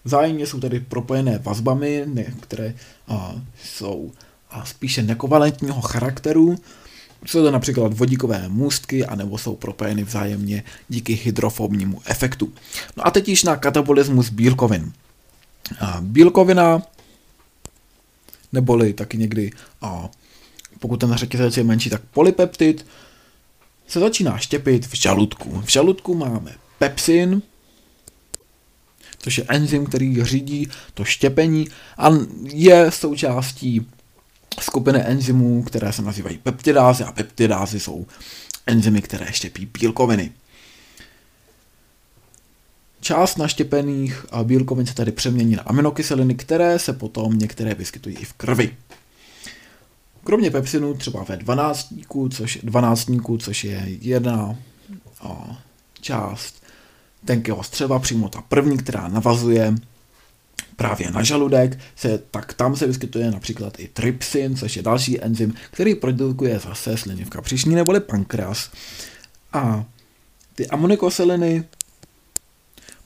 vzájemně 0.04 0.46
jsou 0.46 0.60
tedy 0.60 0.80
propojené 0.80 1.38
vazbami, 1.38 2.06
které 2.40 2.74
a, 3.08 3.34
jsou 3.64 4.12
a 4.50 4.64
spíše 4.64 5.02
nekovalentního 5.02 5.80
charakteru. 5.80 6.58
Jsou 7.26 7.42
to 7.42 7.50
například 7.50 7.94
vodíkové 7.94 8.48
můstky, 8.48 9.04
anebo 9.04 9.38
jsou 9.38 9.56
propojeny 9.56 10.04
vzájemně 10.04 10.62
díky 10.88 11.12
hydrofobnímu 11.12 12.00
efektu. 12.04 12.52
No 12.96 13.06
a 13.06 13.10
teď 13.10 13.28
již 13.28 13.44
na 13.44 13.56
katabolismus 13.56 14.30
bílkovin. 14.30 14.92
Bílkovina, 16.00 16.82
neboli 18.52 18.92
taky 18.92 19.18
někdy, 19.18 19.50
a 19.82 20.08
pokud 20.80 20.96
ten 20.96 21.14
řetězec 21.14 21.56
je 21.56 21.64
menší, 21.64 21.90
tak 21.90 22.02
polypeptid, 22.02 22.86
se 23.88 24.00
začíná 24.00 24.38
štěpit 24.38 24.86
v 24.86 24.94
žaludku. 24.94 25.62
V 25.64 25.70
žaludku 25.70 26.14
máme 26.14 26.54
pepsin, 26.78 27.42
což 29.18 29.38
je 29.38 29.44
enzym, 29.48 29.86
který 29.86 30.24
řídí 30.24 30.68
to 30.94 31.04
štěpení 31.04 31.68
a 31.98 32.08
je 32.42 32.90
součástí 32.90 33.86
skupiny 34.62 35.00
enzymů, 35.00 35.62
které 35.62 35.92
se 35.92 36.02
nazývají 36.02 36.38
peptidázy 36.38 37.04
a 37.04 37.12
peptidázy 37.12 37.80
jsou 37.80 38.06
enzymy, 38.66 39.02
které 39.02 39.32
štěpí 39.32 39.66
bílkoviny. 39.66 40.32
Část 43.00 43.36
naštěpených 43.36 44.26
bílkovin 44.42 44.86
se 44.86 44.94
tedy 44.94 45.12
přemění 45.12 45.56
na 45.56 45.62
aminokyseliny, 45.62 46.34
které 46.34 46.78
se 46.78 46.92
potom 46.92 47.38
některé 47.38 47.74
vyskytují 47.74 48.16
i 48.16 48.24
v 48.24 48.32
krvi. 48.32 48.76
Kromě 50.24 50.50
pepsinu 50.50 50.94
třeba 50.94 51.24
ve 51.24 51.36
12, 51.36 51.94
což, 52.30 52.58
12 52.62 53.10
což 53.38 53.64
je 53.64 53.84
jedna 53.86 54.56
část 56.00 56.62
tenkého 57.24 57.62
střeva, 57.62 57.98
přímo 57.98 58.28
ta 58.28 58.40
první, 58.40 58.78
která 58.78 59.08
navazuje 59.08 59.74
právě 60.78 61.10
na 61.10 61.22
žaludek, 61.22 61.78
se, 61.96 62.18
tak 62.30 62.54
tam 62.54 62.76
se 62.76 62.86
vyskytuje 62.86 63.30
například 63.30 63.80
i 63.80 63.88
trypsin, 63.88 64.56
což 64.56 64.76
je 64.76 64.82
další 64.82 65.20
enzym, 65.20 65.54
který 65.70 65.94
produkuje 65.94 66.58
zase 66.58 66.96
slinivka 66.96 67.42
příšní 67.42 67.74
neboli 67.74 68.00
pankreas. 68.00 68.70
A 69.52 69.84
ty 70.54 70.66
amonikoseliny 70.66 71.64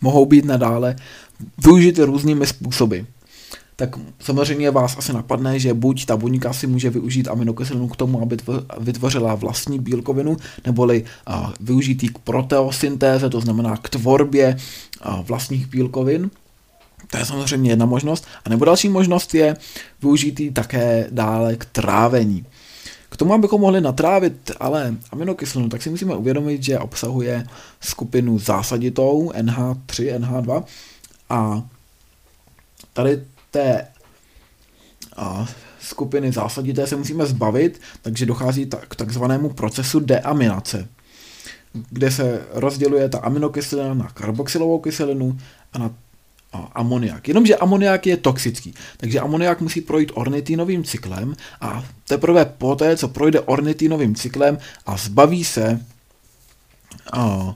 mohou 0.01 0.27
být 0.27 0.45
nadále 0.45 0.97
využity 1.65 2.03
různými 2.03 2.47
způsoby. 2.47 2.99
Tak 3.77 3.97
samozřejmě 4.21 4.71
vás 4.71 4.99
asi 4.99 5.13
napadne, 5.13 5.59
že 5.59 5.75
buď 5.75 6.07
ta 6.07 6.17
buňka 6.17 6.53
si 6.53 6.67
může 6.67 6.91
využít 6.91 7.29
aminokyselinu 7.29 7.89
k 7.89 7.97
tomu, 7.97 8.23
aby 8.23 8.37
vytvořila 8.81 9.35
vlastní 9.35 9.79
bílkovinu, 9.79 10.37
neboli 10.67 11.05
využít 11.61 12.11
k 12.11 12.19
proteosyntéze, 12.19 13.31
to 13.31 13.41
znamená 13.41 13.77
k 13.77 13.89
tvorbě 13.89 14.57
vlastních 15.23 15.67
bílkovin. 15.67 16.31
To 17.11 17.19
je 17.19 17.25
samozřejmě 17.25 17.71
jedna 17.71 17.87
možnost. 17.87 18.27
A 18.45 18.49
nebo 18.49 18.65
další 18.65 18.89
možnost 18.89 19.35
je 19.35 19.57
využít 20.03 20.41
ji 20.41 20.51
také 20.51 21.07
dále 21.11 21.57
k 21.57 21.65
trávení. 21.65 22.47
K 23.09 23.17
tomu, 23.17 23.35
abychom 23.35 23.61
mohli 23.61 23.81
natrávit 23.81 24.51
ale 24.61 24.95
aminokyselinu, 25.11 25.69
tak 25.69 25.83
si 25.83 25.91
musíme 25.91 26.17
uvědomit, 26.17 26.63
že 26.63 26.79
obsahuje 26.79 27.47
skupinu 27.81 28.39
zásaditou 28.39 29.33
NH3, 29.35 30.19
NH2 30.19 30.65
a 31.31 31.63
tady 32.93 33.23
té 33.51 33.87
a 35.17 35.47
skupiny 35.81 36.33
zásadité 36.33 36.87
se 36.87 36.97
musíme 36.97 37.27
zbavit, 37.27 37.81
takže 38.03 38.27
dochází 38.27 38.67
k 38.89 38.97
takzvanému 38.97 39.49
procesu 39.49 40.01
deaminace, 40.01 40.89
kde 41.91 42.11
se 42.11 42.47
rozděluje 42.53 43.09
ta 43.09 43.19
aminokyselina 43.19 43.95
na 43.95 44.09
karboxylovou 44.09 44.79
kyselinu 44.79 45.39
a 45.73 45.79
na 45.79 45.91
amoniak. 46.53 47.29
Jenomže 47.29 47.57
amoniak 47.57 48.07
je 48.07 48.17
toxický, 48.17 48.75
takže 48.97 49.21
amoniak 49.21 49.61
musí 49.61 49.81
projít 49.81 50.13
ornitinovým 50.15 50.85
cyklem 50.85 51.37
a 51.61 51.85
teprve 52.09 52.45
poté, 52.45 52.97
co 52.97 53.09
projde 53.09 53.41
ornitinovým 53.41 54.15
cyklem 54.15 54.59
a 54.87 54.97
zbaví 54.97 55.45
se 55.45 55.81
a, 57.13 57.55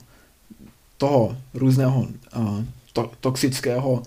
toho 0.97 1.37
různého 1.53 2.07
a, 2.33 2.63
to, 2.93 3.11
toxického 3.19 4.03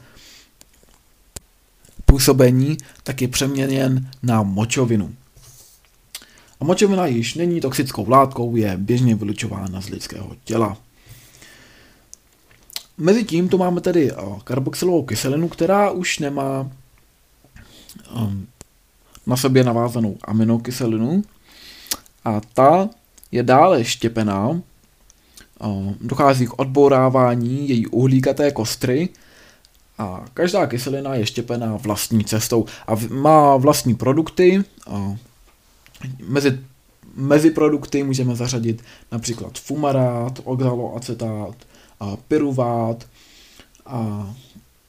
působení, 2.05 2.77
tak 3.03 3.23
je 3.23 3.29
přeměněn 3.29 4.11
na 4.23 4.43
močovinu. 4.43 5.15
A 6.61 6.65
močovina 6.65 7.07
již 7.07 7.35
není 7.35 7.61
toxickou 7.61 8.11
látkou, 8.11 8.57
je 8.57 8.77
běžně 8.77 9.15
vylučována 9.15 9.81
z 9.81 9.89
lidského 9.89 10.37
těla. 10.45 10.77
Mezitím 13.01 13.49
tu 13.49 13.59
máme 13.59 13.81
tedy 13.81 14.13
karboxylovou 14.45 15.03
kyselinu, 15.03 15.49
která 15.49 15.91
už 15.91 16.19
nemá 16.19 16.71
um, 18.17 18.47
na 19.27 19.37
sobě 19.37 19.65
navázanou 19.65 20.17
aminokyselinu 20.25 21.23
a 22.25 22.41
ta 22.55 22.89
je 23.33 23.43
dále 23.43 23.85
štěpená, 23.85 24.61
dochází 26.01 26.47
k 26.47 26.59
odbourávání 26.59 27.69
její 27.69 27.87
uhlíkaté 27.87 28.51
kostry 28.51 29.09
a 29.99 30.25
každá 30.35 30.67
kyselina 30.67 31.15
je 31.15 31.27
štěpená 31.27 31.77
vlastní 31.77 32.25
cestou 32.25 32.65
a 32.87 32.93
má 33.11 33.57
vlastní 33.57 33.95
produkty. 33.95 34.65
A 34.87 35.17
mezi, 36.29 36.59
mezi 37.15 37.51
produkty 37.51 38.03
můžeme 38.03 38.37
zařadit 38.37 38.83
například 39.13 39.59
fumarát, 39.59 40.41
oxaloacetát, 40.45 41.55
a 42.01 42.17
pyruvát 42.17 43.07
a 43.87 44.31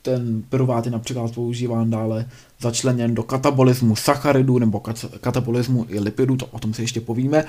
ten 0.02 0.44
pyruvát 0.50 0.86
je 0.86 0.92
například 0.92 1.34
používán 1.34 1.90
dále 1.90 2.30
začleněn 2.60 3.16
do 3.16 3.24
katabolismu 3.24 3.96
sacharidů 3.96 4.60
nebo 4.60 4.80
katabolismu 5.22 5.86
i 5.90 6.00
lipidů, 6.00 6.38
to 6.38 6.46
o 6.46 6.60
tom 6.60 6.74
si 6.74 6.82
ještě 6.82 7.02
povíme. 7.02 7.46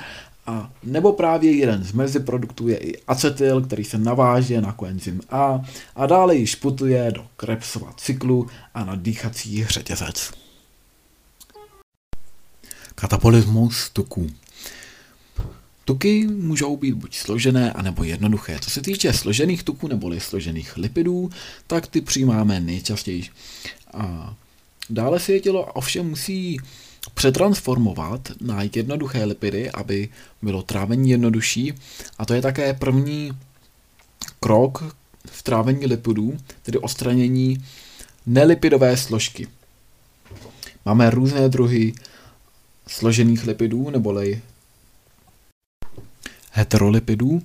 A 0.46 0.70
nebo 0.82 1.12
právě 1.12 1.52
jeden 1.52 1.84
z 1.84 1.92
meziproduktů 1.92 2.68
je 2.68 2.76
i 2.76 2.98
acetyl, 3.08 3.60
který 3.60 3.84
se 3.84 3.98
naváže 3.98 4.60
na 4.60 4.72
koenzym 4.72 5.20
A 5.30 5.60
a 5.96 6.06
dále 6.06 6.36
již 6.36 6.54
putuje 6.54 7.12
do 7.14 7.24
Krebsova 7.36 7.92
cyklu 7.96 8.46
a 8.74 8.84
na 8.84 8.94
dýchací 8.94 9.64
řetězec. 9.64 10.32
Katabolismus 12.94 13.90
tuků. 13.90 14.26
Tuky 15.84 16.26
můžou 16.26 16.76
být 16.76 16.94
buď 16.94 17.16
složené, 17.16 17.72
anebo 17.72 18.04
jednoduché. 18.04 18.58
Co 18.60 18.70
se 18.70 18.80
týče 18.80 19.12
složených 19.12 19.62
tuků 19.62 19.88
neboli 19.88 20.20
složených 20.20 20.76
lipidů, 20.76 21.30
tak 21.66 21.86
ty 21.86 22.00
přijímáme 22.00 22.60
nejčastěji. 22.60 23.28
A 23.94 24.34
dále 24.90 25.20
si 25.20 25.32
je 25.32 25.40
tělo 25.40 25.64
ovšem 25.64 26.08
musí 26.08 26.60
přetransformovat 27.14 28.32
na 28.40 28.62
jednoduché 28.62 29.24
lipidy, 29.24 29.70
aby 29.70 30.08
bylo 30.42 30.62
trávení 30.62 31.10
jednodušší. 31.10 31.72
A 32.18 32.26
to 32.26 32.34
je 32.34 32.42
také 32.42 32.74
první 32.74 33.32
krok 34.40 34.96
v 35.26 35.42
trávení 35.42 35.86
lipidů, 35.86 36.38
tedy 36.62 36.78
odstranění 36.78 37.64
nelipidové 38.26 38.96
složky. 38.96 39.46
Máme 40.84 41.10
různé 41.10 41.48
druhy 41.48 41.92
složených 42.86 43.46
lipidů, 43.46 43.90
neboli 43.90 44.42
heterolipidů. 46.52 47.42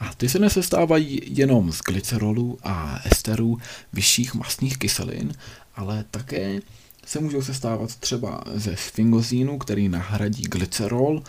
A 0.00 0.14
ty 0.14 0.28
se 0.28 0.38
nesestávají 0.38 1.20
jenom 1.24 1.72
z 1.72 1.78
glycerolu 1.78 2.58
a 2.62 3.00
esterů 3.04 3.58
vyšších 3.92 4.34
mastných 4.34 4.76
kyselin, 4.76 5.34
ale 5.74 6.04
také 6.10 6.60
se 7.06 7.20
můžou 7.20 7.42
sestávat 7.42 7.96
třeba 7.96 8.44
ze 8.54 8.76
sfingosínu, 8.76 9.58
který 9.58 9.88
nahradí 9.88 10.42
glycerol. 10.42 11.22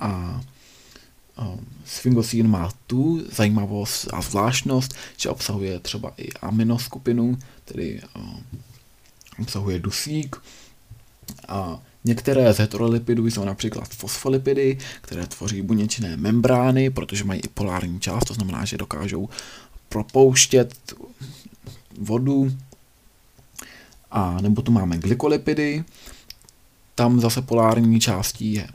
A 0.00 0.40
Sfingosín 1.84 2.48
má 2.48 2.72
tu 2.86 3.22
zajímavost 3.32 4.08
a 4.12 4.22
zvláštnost, 4.22 4.94
že 5.16 5.28
obsahuje 5.28 5.80
třeba 5.80 6.12
i 6.16 6.32
aminoskupinu, 6.32 7.38
tedy 7.64 8.00
obsahuje 9.40 9.78
dusík. 9.78 10.36
A 11.48 11.82
Některé 12.04 12.52
z 12.52 12.58
heterolipidů 12.58 13.26
jsou 13.26 13.44
například 13.44 13.88
fosfolipidy, 13.88 14.78
které 15.00 15.26
tvoří 15.26 15.62
buněčné 15.62 16.16
membrány, 16.16 16.90
protože 16.90 17.24
mají 17.24 17.40
i 17.40 17.48
polární 17.48 18.00
část, 18.00 18.24
to 18.24 18.34
znamená, 18.34 18.64
že 18.64 18.78
dokážou 18.78 19.28
propouštět 19.88 20.94
vodu. 21.98 22.52
A 24.10 24.40
nebo 24.40 24.62
tu 24.62 24.72
máme 24.72 24.98
glykolipidy, 24.98 25.84
tam 26.94 27.20
zase 27.20 27.42
polární 27.42 28.00
částí 28.00 28.54
je 28.54 28.68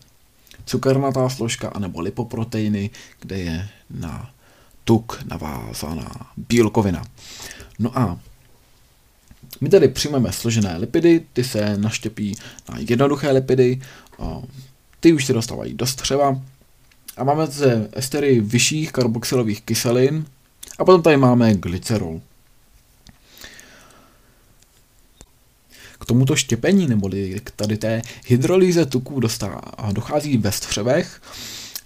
cukernatá 0.65 1.29
složka 1.29 1.69
anebo 1.69 2.01
lipoproteiny, 2.01 2.89
kde 3.19 3.37
je 3.37 3.69
na 3.89 4.29
tuk 4.83 5.23
navázaná 5.25 6.11
bílkovina. 6.37 7.03
No 7.79 7.99
a 7.99 8.19
my 9.61 9.69
tedy 9.69 9.87
přijmeme 9.87 10.31
složené 10.31 10.77
lipidy, 10.77 11.25
ty 11.33 11.43
se 11.43 11.77
naštěpí 11.77 12.35
na 12.69 12.79
jednoduché 12.79 13.31
lipidy, 13.31 13.81
ty 14.99 15.13
už 15.13 15.25
se 15.25 15.33
dostávají 15.33 15.73
do 15.73 15.85
střeva. 15.85 16.41
A 17.17 17.23
máme 17.23 17.47
zde 17.47 17.89
estery 17.93 18.41
vyšších 18.41 18.91
karboxylových 18.91 19.61
kyselin. 19.61 20.25
A 20.79 20.85
potom 20.85 21.01
tady 21.01 21.17
máme 21.17 21.53
glycerol. 21.53 22.21
K 25.99 26.05
tomuto 26.05 26.35
štěpení 26.35 26.87
neboli 26.87 27.41
k 27.43 27.51
tady 27.51 27.77
té 27.77 28.01
hydrolýze 28.25 28.85
tuků 28.85 29.21
dochází 29.91 30.37
ve 30.37 30.51
střevech 30.51 31.21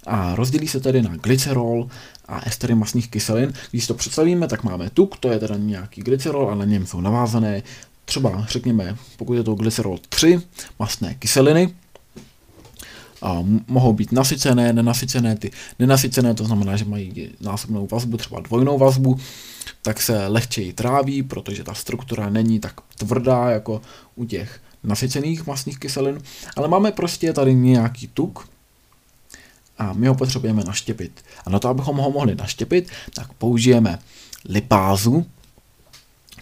a 0.06 0.34
rozdělí 0.34 0.68
se 0.68 0.80
tedy 0.80 1.02
na 1.02 1.16
glycerol 1.16 1.88
a 2.28 2.40
estery 2.46 2.74
masných 2.74 3.10
kyselin. 3.10 3.52
Když 3.70 3.86
to 3.86 3.94
představíme, 3.94 4.48
tak 4.48 4.64
máme 4.64 4.90
tuk, 4.90 5.16
to 5.16 5.28
je 5.28 5.38
teda 5.38 5.56
nějaký 5.56 6.00
glycerol 6.00 6.50
a 6.50 6.54
na 6.54 6.64
něm 6.64 6.86
jsou 6.86 7.00
navázané 7.00 7.62
třeba, 8.04 8.46
řekněme, 8.48 8.96
pokud 9.16 9.34
je 9.34 9.42
to 9.42 9.54
glycerol 9.54 9.98
3 10.08 10.40
masné 10.78 11.14
kyseliny, 11.14 11.74
a 13.22 13.44
mohou 13.66 13.92
být 13.92 14.12
nasycené, 14.12 14.72
nenasycené, 14.72 15.36
ty 15.36 15.50
nenasycené, 15.78 16.34
to 16.34 16.44
znamená, 16.44 16.76
že 16.76 16.84
mají 16.84 17.30
násobnou 17.40 17.88
vazbu, 17.90 18.16
třeba 18.16 18.40
dvojnou 18.40 18.78
vazbu, 18.78 19.18
tak 19.82 20.02
se 20.02 20.26
lehčeji 20.26 20.72
tráví, 20.72 21.22
protože 21.22 21.64
ta 21.64 21.74
struktura 21.74 22.30
není 22.30 22.60
tak 22.60 22.80
tvrdá 22.96 23.50
jako 23.50 23.82
u 24.14 24.24
těch 24.24 24.60
nasycených 24.84 25.46
masných 25.46 25.78
kyselin, 25.78 26.18
ale 26.56 26.68
máme 26.68 26.92
prostě 26.92 27.32
tady 27.32 27.54
nějaký 27.54 28.08
tuk, 28.08 28.48
a 29.78 29.92
my 29.92 30.06
ho 30.06 30.14
potřebujeme 30.14 30.64
naštěpit. 30.64 31.24
A 31.46 31.50
na 31.50 31.58
to, 31.58 31.68
abychom 31.68 31.96
ho 31.96 32.10
mohli 32.10 32.34
naštěpit, 32.34 32.90
tak 33.14 33.32
použijeme 33.32 33.98
lipázu, 34.48 35.26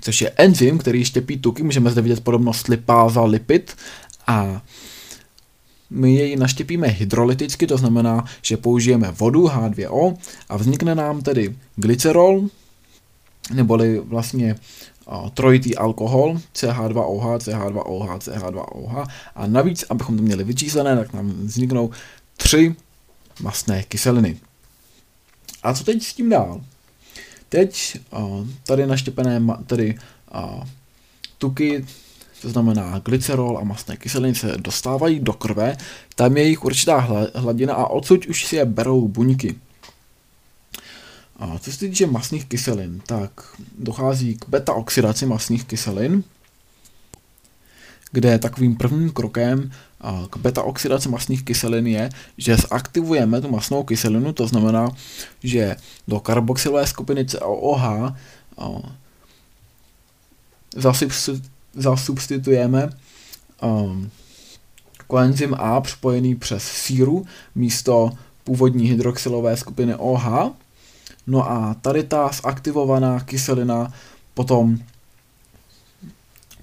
což 0.00 0.20
je 0.20 0.30
enzym, 0.36 0.78
který 0.78 1.04
štěpí 1.04 1.38
tuky. 1.38 1.62
Můžeme 1.62 1.90
zde 1.90 2.02
vidět 2.02 2.24
podobnost 2.24 2.68
lipáza, 2.68 3.24
lipid 3.24 3.76
a 4.26 4.62
my 5.90 6.14
jej 6.14 6.36
naštěpíme 6.36 6.86
hydrolyticky, 6.86 7.66
to 7.66 7.76
znamená, 7.76 8.24
že 8.42 8.56
použijeme 8.56 9.10
vodu 9.10 9.46
H2O 9.46 10.16
a 10.48 10.56
vznikne 10.56 10.94
nám 10.94 11.22
tedy 11.22 11.56
glycerol, 11.76 12.48
neboli 13.54 14.00
vlastně 14.00 14.56
trojitý 15.34 15.76
alkohol, 15.76 16.40
CH2OH, 16.54 17.38
CH2OH, 17.38 18.18
CH2OH 18.18 19.06
a 19.34 19.46
navíc, 19.46 19.84
abychom 19.90 20.16
to 20.16 20.22
měli 20.22 20.44
vyčíslené, 20.44 20.96
tak 20.96 21.12
nám 21.12 21.30
vzniknou 21.30 21.90
tři 22.36 22.74
masné 23.40 23.82
kyseliny. 23.82 24.40
A 25.62 25.74
co 25.74 25.84
teď 25.84 26.02
s 26.02 26.14
tím 26.14 26.28
dál? 26.28 26.60
Teď 27.48 28.00
tady 28.64 28.86
naštěpené 28.86 29.42
tady 29.66 29.98
tuky, 31.38 31.86
to 32.42 32.50
znamená 32.50 32.98
glycerol 32.98 33.58
a 33.58 33.64
masné 33.64 33.96
kyseliny 33.96 34.34
se 34.34 34.54
dostávají 34.56 35.20
do 35.20 35.32
krve, 35.32 35.76
tam 36.14 36.36
je 36.36 36.44
jich 36.44 36.64
určitá 36.64 36.98
hladina 37.34 37.74
a 37.74 37.86
odsud 37.86 38.26
už 38.26 38.46
si 38.46 38.56
je 38.56 38.64
berou 38.64 39.08
buňky. 39.08 39.54
A 41.36 41.58
co 41.58 41.72
se 41.72 41.78
týče 41.78 42.06
masných 42.06 42.44
kyselin, 42.44 43.00
tak 43.06 43.30
dochází 43.78 44.34
k 44.34 44.48
beta-oxidaci 44.48 45.26
masných 45.26 45.64
kyselin, 45.64 46.24
kde 48.12 48.38
takovým 48.38 48.76
prvním 48.76 49.10
krokem 49.10 49.72
k 50.30 50.36
beta-oxidaci 50.36 51.08
masných 51.08 51.44
kyselin 51.44 51.86
je, 51.86 52.10
že 52.38 52.56
zaktivujeme 52.56 53.40
tu 53.40 53.48
masnou 53.48 53.84
kyselinu, 53.84 54.32
to 54.32 54.46
znamená, 54.46 54.88
že 55.44 55.76
do 56.08 56.20
karboxylové 56.20 56.86
skupiny 56.86 57.24
COOH 57.24 58.14
zasubstitujeme 61.74 62.90
koenzym 65.06 65.54
A 65.54 65.80
připojený 65.80 66.34
přes 66.34 66.64
síru 66.64 67.26
místo 67.54 68.10
původní 68.44 68.88
hydroxylové 68.88 69.56
skupiny 69.56 69.94
OH. 69.94 70.52
No 71.26 71.50
a 71.50 71.74
tady 71.74 72.02
ta 72.02 72.30
zaktivovaná 72.44 73.20
kyselina 73.20 73.92
potom 74.34 74.78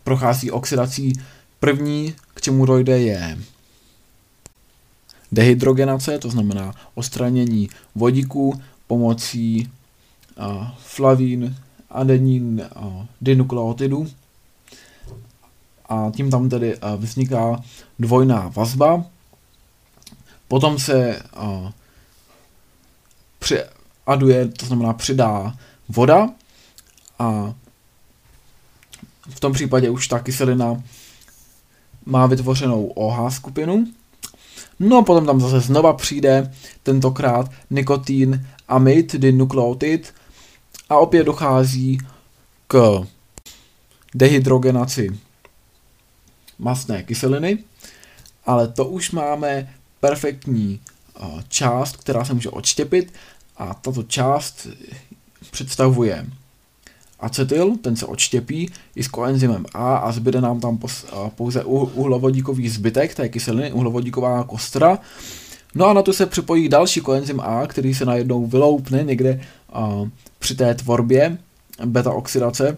prochází 0.04 0.52
oxidací. 0.52 1.13
První, 1.59 2.15
k 2.33 2.41
čemu 2.41 2.65
dojde, 2.65 2.99
je 2.99 3.37
dehydrogenace, 5.31 6.19
to 6.19 6.29
znamená 6.29 6.73
odstranění 6.95 7.69
vodíku 7.95 8.61
pomocí 8.87 9.71
uh, 10.37 10.67
flavín, 10.77 11.55
adenin, 11.89 12.69
uh, 12.75 13.05
dinukleotidu. 13.21 14.07
A 15.89 16.11
tím 16.15 16.31
tam 16.31 16.49
tedy 16.49 16.77
uh, 16.77 16.95
vzniká 16.95 17.63
dvojná 17.99 18.47
vazba. 18.47 19.05
Potom 20.47 20.79
se 20.79 21.21
uh, 21.41 21.71
přiaduje, 23.39 24.47
to 24.47 24.65
znamená 24.65 24.93
přidá 24.93 25.57
voda 25.89 26.29
a 27.19 27.53
v 29.29 29.39
tom 29.39 29.53
případě 29.53 29.89
už 29.89 30.07
ta 30.07 30.19
kyselina 30.19 30.83
má 32.07 32.25
vytvořenou 32.25 32.85
OH 32.87 33.29
skupinu. 33.29 33.87
No 34.79 34.97
a 34.97 35.01
potom 35.01 35.25
tam 35.25 35.41
zase 35.41 35.59
znova 35.59 35.93
přijde 35.93 36.53
tentokrát 36.83 37.51
nikotin, 37.69 38.47
amid, 38.67 39.15
dinukleotid. 39.15 40.13
A 40.89 40.97
opět 40.97 41.23
dochází 41.23 41.97
k 42.67 43.05
dehydrogenaci 44.15 45.19
masné 46.59 47.03
kyseliny, 47.03 47.57
ale 48.45 48.67
to 48.67 48.85
už 48.85 49.11
máme 49.11 49.73
perfektní 49.99 50.79
část, 51.47 51.97
která 51.97 52.25
se 52.25 52.33
může 52.33 52.49
odštěpit. 52.49 53.13
A 53.57 53.73
tato 53.73 54.03
část 54.03 54.67
představuje 55.51 56.25
acetyl, 57.19 57.77
ten 57.82 57.95
se 57.95 58.06
odštěpí 58.06 58.71
i 58.95 59.03
s 59.03 59.08
koenzymem 59.08 59.65
A 59.73 59.97
a 59.97 60.12
zbyde 60.12 60.41
nám 60.41 60.60
tam 60.60 60.80
pouze 61.36 61.63
uhlovodíkový 61.63 62.69
zbytek 62.69 63.15
té 63.15 63.30
kyseliny, 63.30 63.71
uhlovodíková 63.71 64.43
kostra. 64.43 64.99
No 65.75 65.86
a 65.86 65.93
na 65.93 66.01
to 66.01 66.13
se 66.13 66.25
připojí 66.25 66.69
další 66.69 67.01
koenzym 67.01 67.39
A, 67.39 67.67
který 67.67 67.93
se 67.93 68.06
najednou 68.06 68.45
vyloupne 68.45 69.03
někde 69.03 69.41
při 70.39 70.56
té 70.56 70.75
tvorbě 70.75 71.38
beta 71.86 72.12
oxidace 72.12 72.77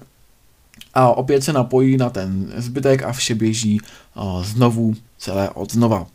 a 0.93 1.09
opět 1.09 1.43
se 1.43 1.53
napojí 1.53 1.97
na 1.97 2.09
ten 2.09 2.53
zbytek 2.57 3.03
a 3.03 3.11
vše 3.11 3.35
běží 3.35 3.81
znovu 4.41 4.93
celé 5.17 5.49
od 5.49 5.71
znova. 5.73 6.07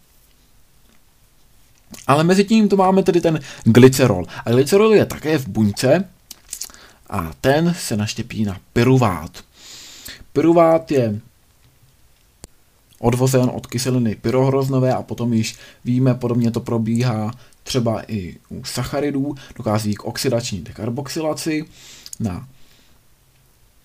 Ale 2.07 2.25
mezi 2.25 2.45
tím 2.45 2.69
tu 2.69 2.77
máme 2.77 3.03
tedy 3.03 3.21
ten 3.21 3.41
glycerol. 3.65 4.27
A 4.45 4.51
glycerol 4.51 4.95
je 4.95 5.07
také 5.07 5.39
v 5.39 5.49
buňce 5.49 6.09
a 7.15 7.33
ten 7.41 7.75
se 7.79 7.97
naštěpí 7.97 8.45
na 8.45 8.61
pyruvát. 8.73 9.45
Pyruvát 10.33 10.91
je 10.91 11.21
odvozen 12.99 13.51
od 13.55 13.67
kyseliny 13.67 14.15
pyrohroznové 14.15 14.95
a 14.95 15.03
potom 15.03 15.33
již 15.33 15.57
víme, 15.85 16.15
podobně 16.15 16.51
to 16.51 16.61
probíhá 16.61 17.31
třeba 17.63 18.03
i 18.13 18.37
u 18.49 18.65
sacharidů, 18.65 19.35
dochází 19.57 19.95
k 19.95 20.05
oxidační 20.05 20.61
dekarboxylaci 20.61 21.65
na 22.21 22.49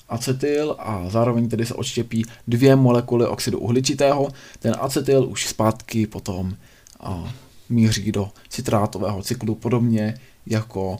acetyl 0.09 0.75
a 0.79 1.09
zároveň 1.09 1.49
tedy 1.49 1.65
se 1.65 1.73
odštěpí 1.73 2.25
dvě 2.47 2.75
molekuly 2.75 3.27
oxidu 3.27 3.59
uhličitého. 3.59 4.29
Ten 4.59 4.75
acetyl 4.79 5.25
už 5.29 5.47
zpátky 5.47 6.07
potom 6.07 6.55
a, 6.99 7.33
míří 7.69 8.11
do 8.11 8.29
citrátového 8.49 9.21
cyklu 9.21 9.55
podobně 9.55 10.19
jako 10.45 10.97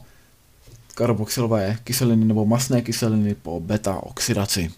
karboxylové 1.00 1.78
kyseliny 1.84 2.24
nebo 2.24 2.44
masné 2.44 2.82
kyseliny 2.82 3.34
po 3.34 3.60
beta 3.60 4.02
oxidaci. 4.02 4.70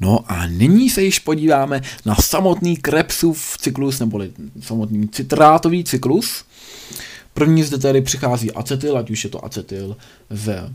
No 0.00 0.24
a 0.26 0.46
nyní 0.46 0.90
se 0.90 1.02
již 1.02 1.18
podíváme 1.18 1.82
na 2.06 2.14
samotný 2.14 2.76
Krebsův 2.76 3.56
cyklus, 3.58 4.00
neboli 4.00 4.32
samotný 4.60 5.08
citrátový 5.08 5.84
cyklus. 5.84 6.44
První 7.34 7.62
zde 7.62 7.78
tedy 7.78 8.02
přichází 8.02 8.52
acetyl, 8.52 8.98
ať 8.98 9.10
už 9.10 9.24
je 9.24 9.30
to 9.30 9.44
acetyl 9.44 9.96
z 10.30 10.70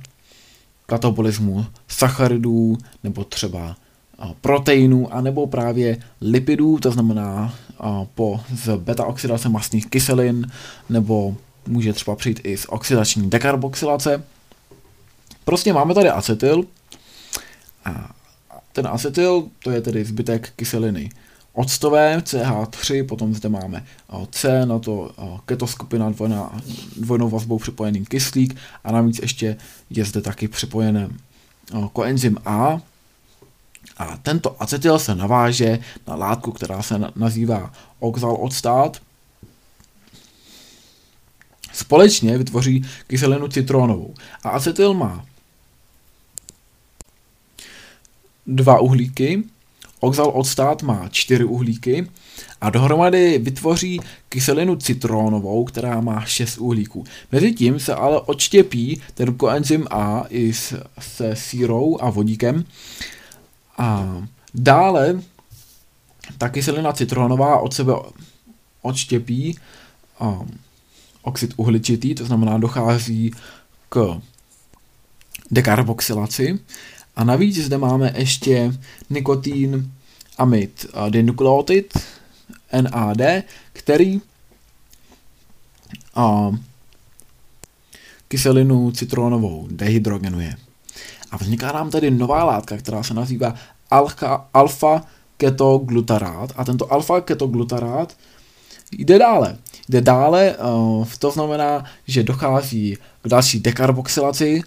katabolismu 0.85 1.65
sacharidů, 1.87 2.77
nebo 3.03 3.23
třeba 3.23 3.75
proteinů, 4.41 5.13
anebo 5.13 5.47
právě 5.47 5.97
lipidů, 6.21 6.79
to 6.79 6.91
znamená 6.91 7.55
po 8.15 8.39
z 8.55 8.77
beta 8.77 9.05
oxidace 9.05 9.49
masných 9.49 9.85
kyselin, 9.85 10.47
nebo 10.89 11.35
může 11.67 11.93
třeba 11.93 12.15
přijít 12.15 12.41
i 12.43 12.57
z 12.57 12.65
oxidační 12.69 13.29
dekarboxylace. 13.29 14.23
Prostě 15.45 15.73
máme 15.73 15.93
tady 15.93 16.09
acetyl 16.09 16.63
a 17.85 18.11
ten 18.71 18.87
acetyl, 18.87 19.47
to 19.63 19.71
je 19.71 19.81
tedy 19.81 20.05
zbytek 20.05 20.53
kyseliny 20.55 21.09
octové, 21.53 22.17
CH3, 22.17 23.07
potom 23.07 23.35
zde 23.35 23.49
máme 23.49 23.85
C, 24.31 24.65
na 24.65 24.79
to 24.79 25.11
ketoskupina 25.45 26.09
dvojná, 26.09 26.61
dvojnou 26.97 27.29
vazbou 27.29 27.59
připojený 27.59 28.05
kyslík 28.05 28.55
a 28.83 28.91
navíc 28.91 29.19
ještě 29.19 29.57
je 29.89 30.05
zde 30.05 30.21
taky 30.21 30.47
připojený 30.47 31.07
koenzym 31.93 32.37
A. 32.45 32.81
A 33.97 34.17
tento 34.17 34.63
acetyl 34.63 34.99
se 34.99 35.15
naváže 35.15 35.79
na 36.07 36.15
látku, 36.15 36.51
která 36.51 36.81
se 36.81 36.99
nazývá 37.15 37.71
oxaloctát. 37.99 39.01
Společně 41.75 42.37
vytvoří 42.37 42.85
kyselinu 43.07 43.47
citronovou. 43.47 44.13
A 44.43 44.49
acetyl 44.49 44.93
má 44.93 45.25
dva 48.47 48.79
uhlíky, 48.79 49.43
oxal 49.99 50.31
odstát 50.33 50.83
má 50.83 51.09
čtyři 51.11 51.43
uhlíky 51.43 52.09
a 52.61 52.69
dohromady 52.69 53.37
vytvoří 53.37 54.01
kyselinu 54.29 54.75
citronovou, 54.75 55.65
která 55.65 56.01
má 56.01 56.25
6 56.25 56.57
uhlíků. 56.57 57.03
Mezitím 57.31 57.79
se 57.79 57.95
ale 57.95 58.21
odštěpí 58.21 59.01
ten 59.13 59.33
koenzym 59.33 59.87
A 59.89 60.23
i 60.29 60.53
se 60.99 61.35
sírou 61.35 61.97
a 62.01 62.09
vodíkem 62.09 62.65
a 63.77 64.17
dále 64.53 65.21
ta 66.37 66.49
kyselina 66.49 66.93
citronová 66.93 67.59
od 67.59 67.73
sebe 67.73 67.93
odštěpí 68.81 69.57
um, 70.19 70.64
oxid 71.25 71.53
uhličitý, 71.57 72.15
to 72.15 72.25
znamená 72.25 72.57
dochází 72.57 73.31
k 73.89 74.21
dekarboxylaci 75.51 76.59
a 77.15 77.23
navíc 77.23 77.65
zde 77.65 77.77
máme 77.77 78.13
ještě 78.17 78.73
nikotin 79.09 79.91
amid 80.37 80.85
dinukleotid, 81.09 81.97
NAD, 82.81 83.43
který 83.73 84.21
a, 86.15 86.51
kyselinu 88.27 88.91
citronovou 88.91 89.67
dehydrogenuje. 89.71 90.55
A 91.31 91.37
vzniká 91.37 91.71
nám 91.71 91.89
tady 91.89 92.11
nová 92.11 92.43
látka, 92.43 92.77
která 92.77 93.03
se 93.03 93.13
nazývá 93.13 93.55
alfa 94.53 95.03
ketoglutarat. 95.37 96.53
A 96.55 96.65
tento 96.65 96.93
alfa 96.93 97.21
ketoglutarat 97.21 98.17
jde 98.97 99.19
dále. 99.19 99.57
Jde 99.89 100.01
dále, 100.01 100.55
uh, 100.57 101.05
to 101.19 101.31
znamená, 101.31 101.85
že 102.07 102.23
dochází 102.23 102.97
k 103.21 103.27
další 103.27 103.59
dekarboxylaci, 103.59 104.61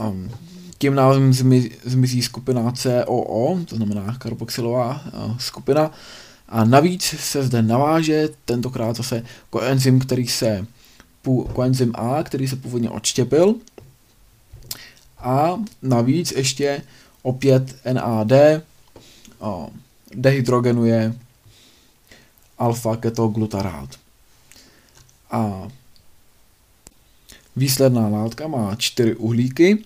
um, 0.00 0.30
tím 0.78 0.94
názvem 0.94 1.32
zmizí 1.84 2.22
skupina 2.22 2.72
COO, 2.72 3.58
to 3.64 3.76
znamená 3.76 4.16
karboxylová 4.18 5.02
uh, 5.12 5.38
skupina, 5.38 5.90
a 6.48 6.64
navíc 6.64 7.02
se 7.02 7.42
zde 7.42 7.62
naváže 7.62 8.28
tentokrát 8.44 8.96
zase 8.96 9.22
koenzym, 9.50 9.98
který 10.00 10.28
se 10.28 10.66
koenzym 11.52 11.92
A, 11.94 12.22
který 12.22 12.48
se 12.48 12.56
původně 12.56 12.90
odštěpil 12.90 13.54
A 15.18 15.56
navíc 15.82 16.32
ještě 16.32 16.82
opět 17.22 17.76
NAD 17.92 18.32
dehydrogenuje 20.14 21.14
alfa-ketoglutarát. 22.60 23.88
A 25.30 25.68
výsledná 27.56 28.08
látka 28.08 28.48
má 28.48 28.74
čtyři 28.76 29.14
uhlíky. 29.14 29.84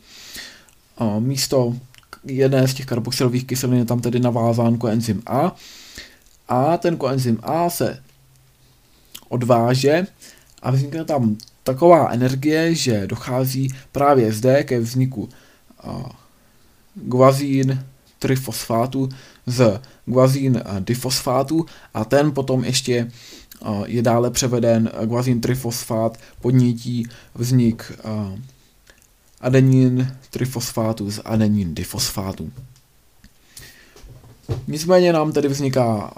A 0.99 1.19
místo 1.19 1.77
jedné 2.25 2.69
z 2.69 2.75
těch 2.75 2.87
karboxylových 2.87 3.45
kyselin 3.47 3.79
je 3.79 3.85
tam 3.85 4.01
tedy 4.01 4.21
navázán 4.21 4.79
koenzym 4.79 5.23
A. 5.27 5.57
A 6.49 6.77
ten 6.77 6.97
koenzym 6.97 7.39
A 7.43 7.71
se 7.71 8.03
odváže 9.29 10.07
a 10.63 10.71
vznikne 10.71 11.05
tam 11.05 11.37
taková 11.63 12.11
energie, 12.11 12.75
že 12.75 13.07
dochází 13.07 13.75
právě 13.93 14.33
zde 14.33 14.65
ke 14.65 14.81
vzniku 14.81 15.29
guazín 16.95 17.85
trifosfátu 18.25 19.09
z 19.47 19.81
guazín 20.07 20.63
difosfátu 20.81 21.67
a 21.95 22.05
ten 22.05 22.33
potom 22.33 22.65
ještě 22.65 23.11
je 23.87 24.03
dále 24.03 24.31
převeden 24.31 24.91
guazín 25.05 25.41
trifosfát 25.41 26.19
podnítí 26.41 27.09
vznik 27.35 27.93
adenin 29.41 30.17
trifosfátu 30.31 31.11
z 31.11 31.21
adenin 31.25 31.75
difosfátu. 31.75 32.53
Nicméně 34.67 35.13
nám 35.13 35.33
tedy 35.33 35.49
vzniká 35.49 36.13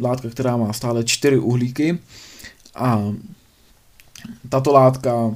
látka, 0.00 0.30
která 0.30 0.56
má 0.56 0.72
stále 0.72 1.04
čtyři 1.04 1.38
uhlíky 1.38 1.98
a 2.74 3.02
tato 4.48 4.72
látka 4.72 5.34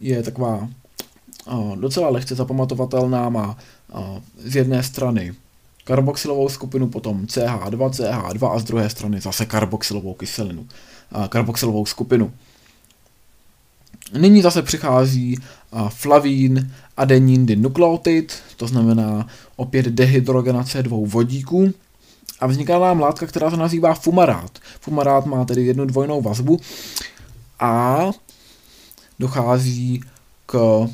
je 0.00 0.22
taková 0.22 0.68
docela 1.74 2.08
lehce 2.08 2.34
zapamatovatelná, 2.34 3.28
má 3.28 3.56
z 4.44 4.56
jedné 4.56 4.82
strany 4.82 5.34
karboxylovou 5.84 6.48
skupinu, 6.48 6.88
potom 6.88 7.26
CH2, 7.26 7.90
CH2 7.90 8.52
a 8.52 8.58
z 8.58 8.64
druhé 8.64 8.90
strany 8.90 9.20
zase 9.20 9.46
karboxylovou 9.46 10.14
kyselinu, 10.14 10.66
karboxylovou 11.28 11.86
skupinu. 11.86 12.32
Nyní 14.18 14.42
zase 14.42 14.62
přichází 14.62 15.38
flavín 15.88 16.72
adenin 16.96 17.46
dinukleotid, 17.46 18.42
to 18.56 18.66
znamená 18.66 19.26
opět 19.56 19.86
dehydrogenace 19.86 20.82
dvou 20.82 21.06
vodíků 21.06 21.74
a 22.40 22.46
vzniká 22.46 22.78
nám 22.78 23.00
látka, 23.00 23.26
která 23.26 23.50
se 23.50 23.56
nazývá 23.56 23.94
fumarát. 23.94 24.58
Fumarát 24.80 25.26
má 25.26 25.44
tedy 25.44 25.62
jednu 25.62 25.84
dvojnou 25.84 26.22
vazbu 26.22 26.60
a 27.60 27.98
dochází 29.18 30.02
k 30.46 30.86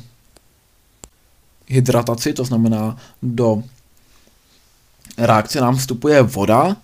hydrataci, 1.69 2.33
to 2.33 2.45
znamená 2.45 2.97
do 3.23 3.63
reakce 5.17 5.61
nám 5.61 5.75
vstupuje 5.75 6.21
voda 6.21 6.77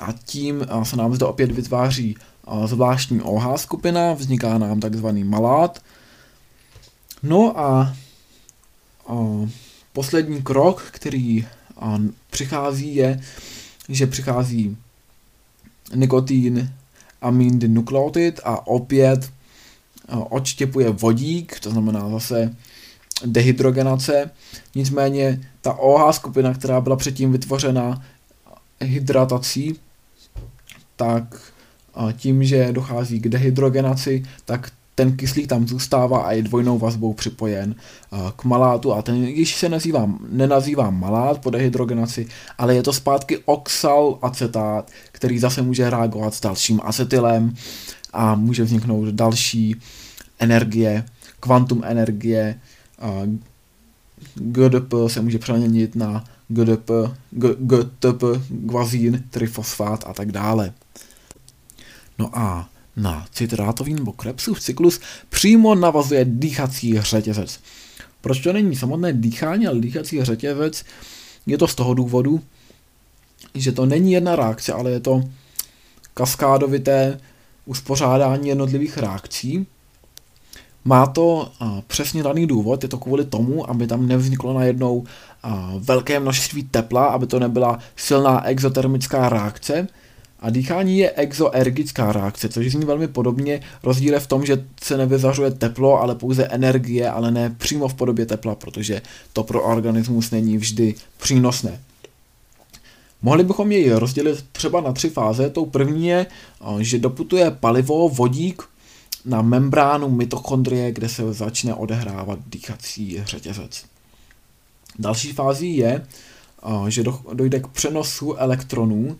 a 0.00 0.12
tím 0.24 0.66
se 0.82 0.96
nám 0.96 1.14
zde 1.14 1.26
opět 1.26 1.52
vytváří 1.52 2.16
zvláštní 2.64 3.20
OH 3.20 3.56
skupina, 3.56 4.12
vzniká 4.12 4.58
nám 4.58 4.80
takzvaný 4.80 5.24
malát. 5.24 5.82
No 7.22 7.58
a, 7.60 7.96
poslední 9.92 10.42
krok, 10.42 10.82
který 10.90 11.46
přichází, 12.30 12.96
je, 12.96 13.20
že 13.88 14.06
přichází 14.06 14.76
nikotin 15.94 16.72
amin 17.20 17.58
dinukleotid 17.58 18.40
a 18.44 18.66
opět 18.66 19.32
odštěpuje 20.08 20.90
vodík, 20.90 21.60
to 21.60 21.70
znamená 21.70 22.10
zase 22.10 22.56
dehydrogenace. 23.26 24.30
Nicméně 24.74 25.40
ta 25.60 25.72
OH 25.72 26.12
skupina, 26.12 26.54
která 26.54 26.80
byla 26.80 26.96
předtím 26.96 27.32
vytvořena 27.32 28.02
hydratací, 28.80 29.76
tak 30.96 31.52
tím, 32.16 32.44
že 32.44 32.72
dochází 32.72 33.20
k 33.20 33.28
dehydrogenaci, 33.28 34.24
tak 34.44 34.70
ten 34.94 35.16
kyslík 35.16 35.46
tam 35.46 35.68
zůstává 35.68 36.22
a 36.22 36.32
je 36.32 36.42
dvojnou 36.42 36.78
vazbou 36.78 37.12
připojen 37.12 37.74
k 38.36 38.44
malátu 38.44 38.92
a 38.92 39.02
ten 39.02 39.24
již 39.24 39.54
se 39.56 39.68
nazývá, 39.68 40.10
nenazývá 40.30 40.90
malát 40.90 41.38
po 41.38 41.50
dehydrogenaci, 41.50 42.26
ale 42.58 42.74
je 42.74 42.82
to 42.82 42.92
zpátky 42.92 43.38
oxalacetát, 43.44 44.90
který 45.12 45.38
zase 45.38 45.62
může 45.62 45.90
reagovat 45.90 46.34
s 46.34 46.40
dalším 46.40 46.80
acetylem 46.84 47.54
a 48.12 48.34
může 48.34 48.64
vzniknout 48.64 49.08
další 49.08 49.76
energie, 50.38 51.04
kvantum 51.40 51.82
energie, 51.84 52.60
GDP 54.34 54.94
se 55.06 55.20
může 55.20 55.38
přeměnit 55.38 55.96
na 55.96 56.24
GDP, 56.48 56.90
GTP, 57.58 58.22
guazín, 58.48 59.24
trifosfát 59.30 60.04
a 60.06 60.12
tak 60.12 60.32
dále. 60.32 60.72
No 62.18 62.38
a 62.38 62.68
na 62.96 63.26
citrátový 63.32 63.94
nebo 63.94 64.12
Krebsův 64.12 64.60
cyklus 64.60 65.00
přímo 65.28 65.74
navazuje 65.74 66.24
dýchací 66.24 67.00
řetězec. 67.00 67.60
Proč 68.20 68.40
to 68.40 68.52
není 68.52 68.76
samotné 68.76 69.12
dýchání, 69.12 69.66
ale 69.66 69.80
dýchací 69.80 70.24
řetězec? 70.24 70.84
Je 71.46 71.58
to 71.58 71.68
z 71.68 71.74
toho 71.74 71.94
důvodu, 71.94 72.40
že 73.54 73.72
to 73.72 73.86
není 73.86 74.12
jedna 74.12 74.36
reakce, 74.36 74.72
ale 74.72 74.90
je 74.90 75.00
to 75.00 75.22
kaskádovité 76.14 77.20
uspořádání 77.66 78.48
jednotlivých 78.48 78.98
reakcí. 78.98 79.66
Má 80.84 81.06
to 81.06 81.52
přesně 81.86 82.22
daný 82.22 82.46
důvod, 82.46 82.82
je 82.82 82.88
to 82.88 82.98
kvůli 82.98 83.24
tomu, 83.24 83.70
aby 83.70 83.86
tam 83.86 84.08
nevzniklo 84.08 84.54
najednou 84.54 85.04
velké 85.78 86.20
množství 86.20 86.62
tepla, 86.62 87.04
aby 87.04 87.26
to 87.26 87.38
nebyla 87.38 87.78
silná 87.96 88.46
exotermická 88.46 89.28
reakce, 89.28 89.88
a 90.40 90.50
dýchání 90.50 90.98
je 90.98 91.10
exoergická 91.10 92.12
reakce, 92.12 92.48
což 92.48 92.72
zní 92.72 92.84
velmi 92.84 93.08
podobně. 93.08 93.60
Rozdíl 93.82 94.14
je 94.14 94.20
v 94.20 94.26
tom, 94.26 94.46
že 94.46 94.64
se 94.82 94.96
nevyzařuje 94.96 95.50
teplo, 95.50 96.00
ale 96.00 96.14
pouze 96.14 96.46
energie, 96.46 97.10
ale 97.10 97.30
ne 97.30 97.54
přímo 97.58 97.88
v 97.88 97.94
podobě 97.94 98.26
tepla, 98.26 98.54
protože 98.54 99.02
to 99.32 99.42
pro 99.42 99.62
organismus 99.62 100.30
není 100.30 100.58
vždy 100.58 100.94
přínosné. 101.18 101.80
Mohli 103.22 103.44
bychom 103.44 103.72
jej 103.72 103.90
rozdělit 103.90 104.44
třeba 104.52 104.80
na 104.80 104.92
tři 104.92 105.10
fáze. 105.10 105.50
Tou 105.50 105.66
první 105.66 106.06
je, 106.06 106.26
že 106.78 106.98
doputuje 106.98 107.50
palivo, 107.50 108.08
vodík 108.08 108.62
na 109.24 109.42
membránu 109.42 110.10
mitochondrie, 110.10 110.92
kde 110.92 111.08
se 111.08 111.32
začne 111.32 111.74
odehrávat 111.74 112.38
dýchací 112.46 113.22
řetězec. 113.24 113.84
Další 114.98 115.32
fází 115.32 115.76
je, 115.76 116.06
že 116.88 117.04
dojde 117.32 117.60
k 117.60 117.66
přenosu 117.66 118.34
elektronů 118.34 119.18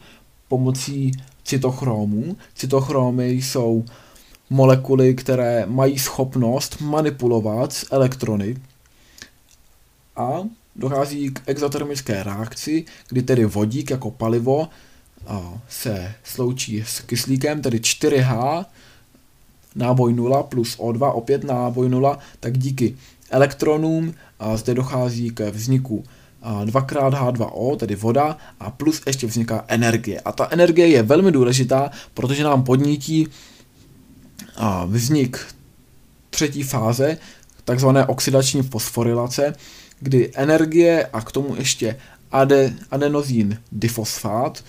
pomocí 0.49 1.13
cytochromů. 1.45 2.37
Cytochromy 2.55 3.29
jsou 3.29 3.85
molekuly, 4.51 5.15
které 5.15 5.67
mají 5.67 5.99
schopnost 5.99 6.81
manipulovat 6.81 7.85
elektrony 7.91 8.57
a 10.17 10.43
dochází 10.77 11.31
k 11.31 11.43
exotermické 11.47 12.23
reakci, 12.23 12.85
kdy 13.09 13.23
tedy 13.23 13.45
vodík 13.45 13.91
jako 13.91 14.11
palivo 14.11 14.69
se 15.69 16.15
sloučí 16.25 16.85
s 16.87 17.01
kyslíkem, 17.01 17.63
tedy 17.63 17.79
4H, 17.79 18.65
náboj 19.75 20.13
0 20.13 20.43
plus 20.43 20.79
O2, 20.79 21.13
opět 21.15 21.45
náboj 21.45 21.89
0, 21.89 22.19
tak 22.41 22.59
díky 22.59 22.97
elektronům 23.31 24.15
zde 24.55 24.75
dochází 24.75 25.31
k 25.31 25.51
vzniku 25.51 26.05
2xH2O, 26.65 27.77
tedy 27.77 27.95
voda, 27.95 28.37
a 28.61 28.71
plus 28.71 29.03
ještě 29.07 29.27
vzniká 29.27 29.65
energie. 29.69 30.21
A 30.21 30.33
ta 30.33 30.49
energie 30.51 30.89
je 30.89 31.03
velmi 31.03 31.33
důležitá, 31.33 31.91
protože 32.15 32.45
nám 32.45 32.63
podnítí 32.65 33.29
vznik 34.87 35.47
třetí 36.31 36.63
fáze, 36.63 37.19
takzvané 37.65 38.07
oxidační 38.07 38.63
fosforilace, 38.63 39.55
kdy 40.01 40.31
energie 40.35 41.07
a 41.13 41.21
k 41.21 41.33
tomu 41.33 41.57
ještě 41.57 41.97
ade, 42.33 42.73
adenozín 42.91 43.59
difosfát, 43.73 44.65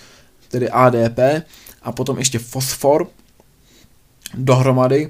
tedy 0.50 0.70
ADP, 0.70 1.20
a 1.82 1.91
potom 1.91 2.18
ještě 2.18 2.39
fosfor 2.39 3.08
dohromady 4.33 5.09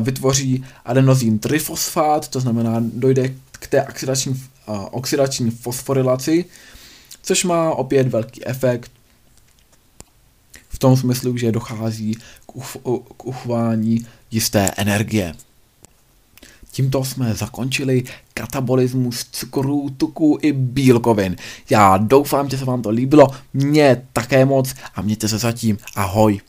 vytvoří 0.00 0.64
adenozín 0.84 1.38
trifosfát, 1.38 2.28
to 2.28 2.40
znamená, 2.40 2.76
dojde 2.80 3.34
k 3.52 3.66
té 3.66 3.82
oxidační 3.82 4.42
oxidační 4.90 5.50
fosforilaci, 5.50 6.44
což 7.22 7.44
má 7.44 7.70
opět 7.70 8.08
velký 8.08 8.46
efekt 8.46 8.90
v 10.68 10.78
tom 10.78 10.96
smyslu, 10.96 11.36
že 11.36 11.52
dochází 11.52 12.14
k, 12.46 12.56
uf, 12.56 12.76
k 13.16 13.24
uchování 13.24 14.06
jisté 14.30 14.70
energie. 14.76 15.34
Tímto 16.70 17.04
jsme 17.04 17.34
zakončili 17.34 18.04
katabolismus 18.34 19.26
cukrů, 19.32 19.90
tuků 19.96 20.38
i 20.42 20.52
bílkovin. 20.52 21.36
Já 21.70 21.96
doufám, 21.96 22.50
že 22.50 22.58
se 22.58 22.64
vám 22.64 22.82
to 22.82 22.90
líbilo, 22.90 23.28
mně 23.52 24.02
také 24.12 24.44
moc 24.44 24.74
a 24.94 25.02
mějte 25.02 25.28
se 25.28 25.38
zatím. 25.38 25.78
Ahoj. 25.94 26.40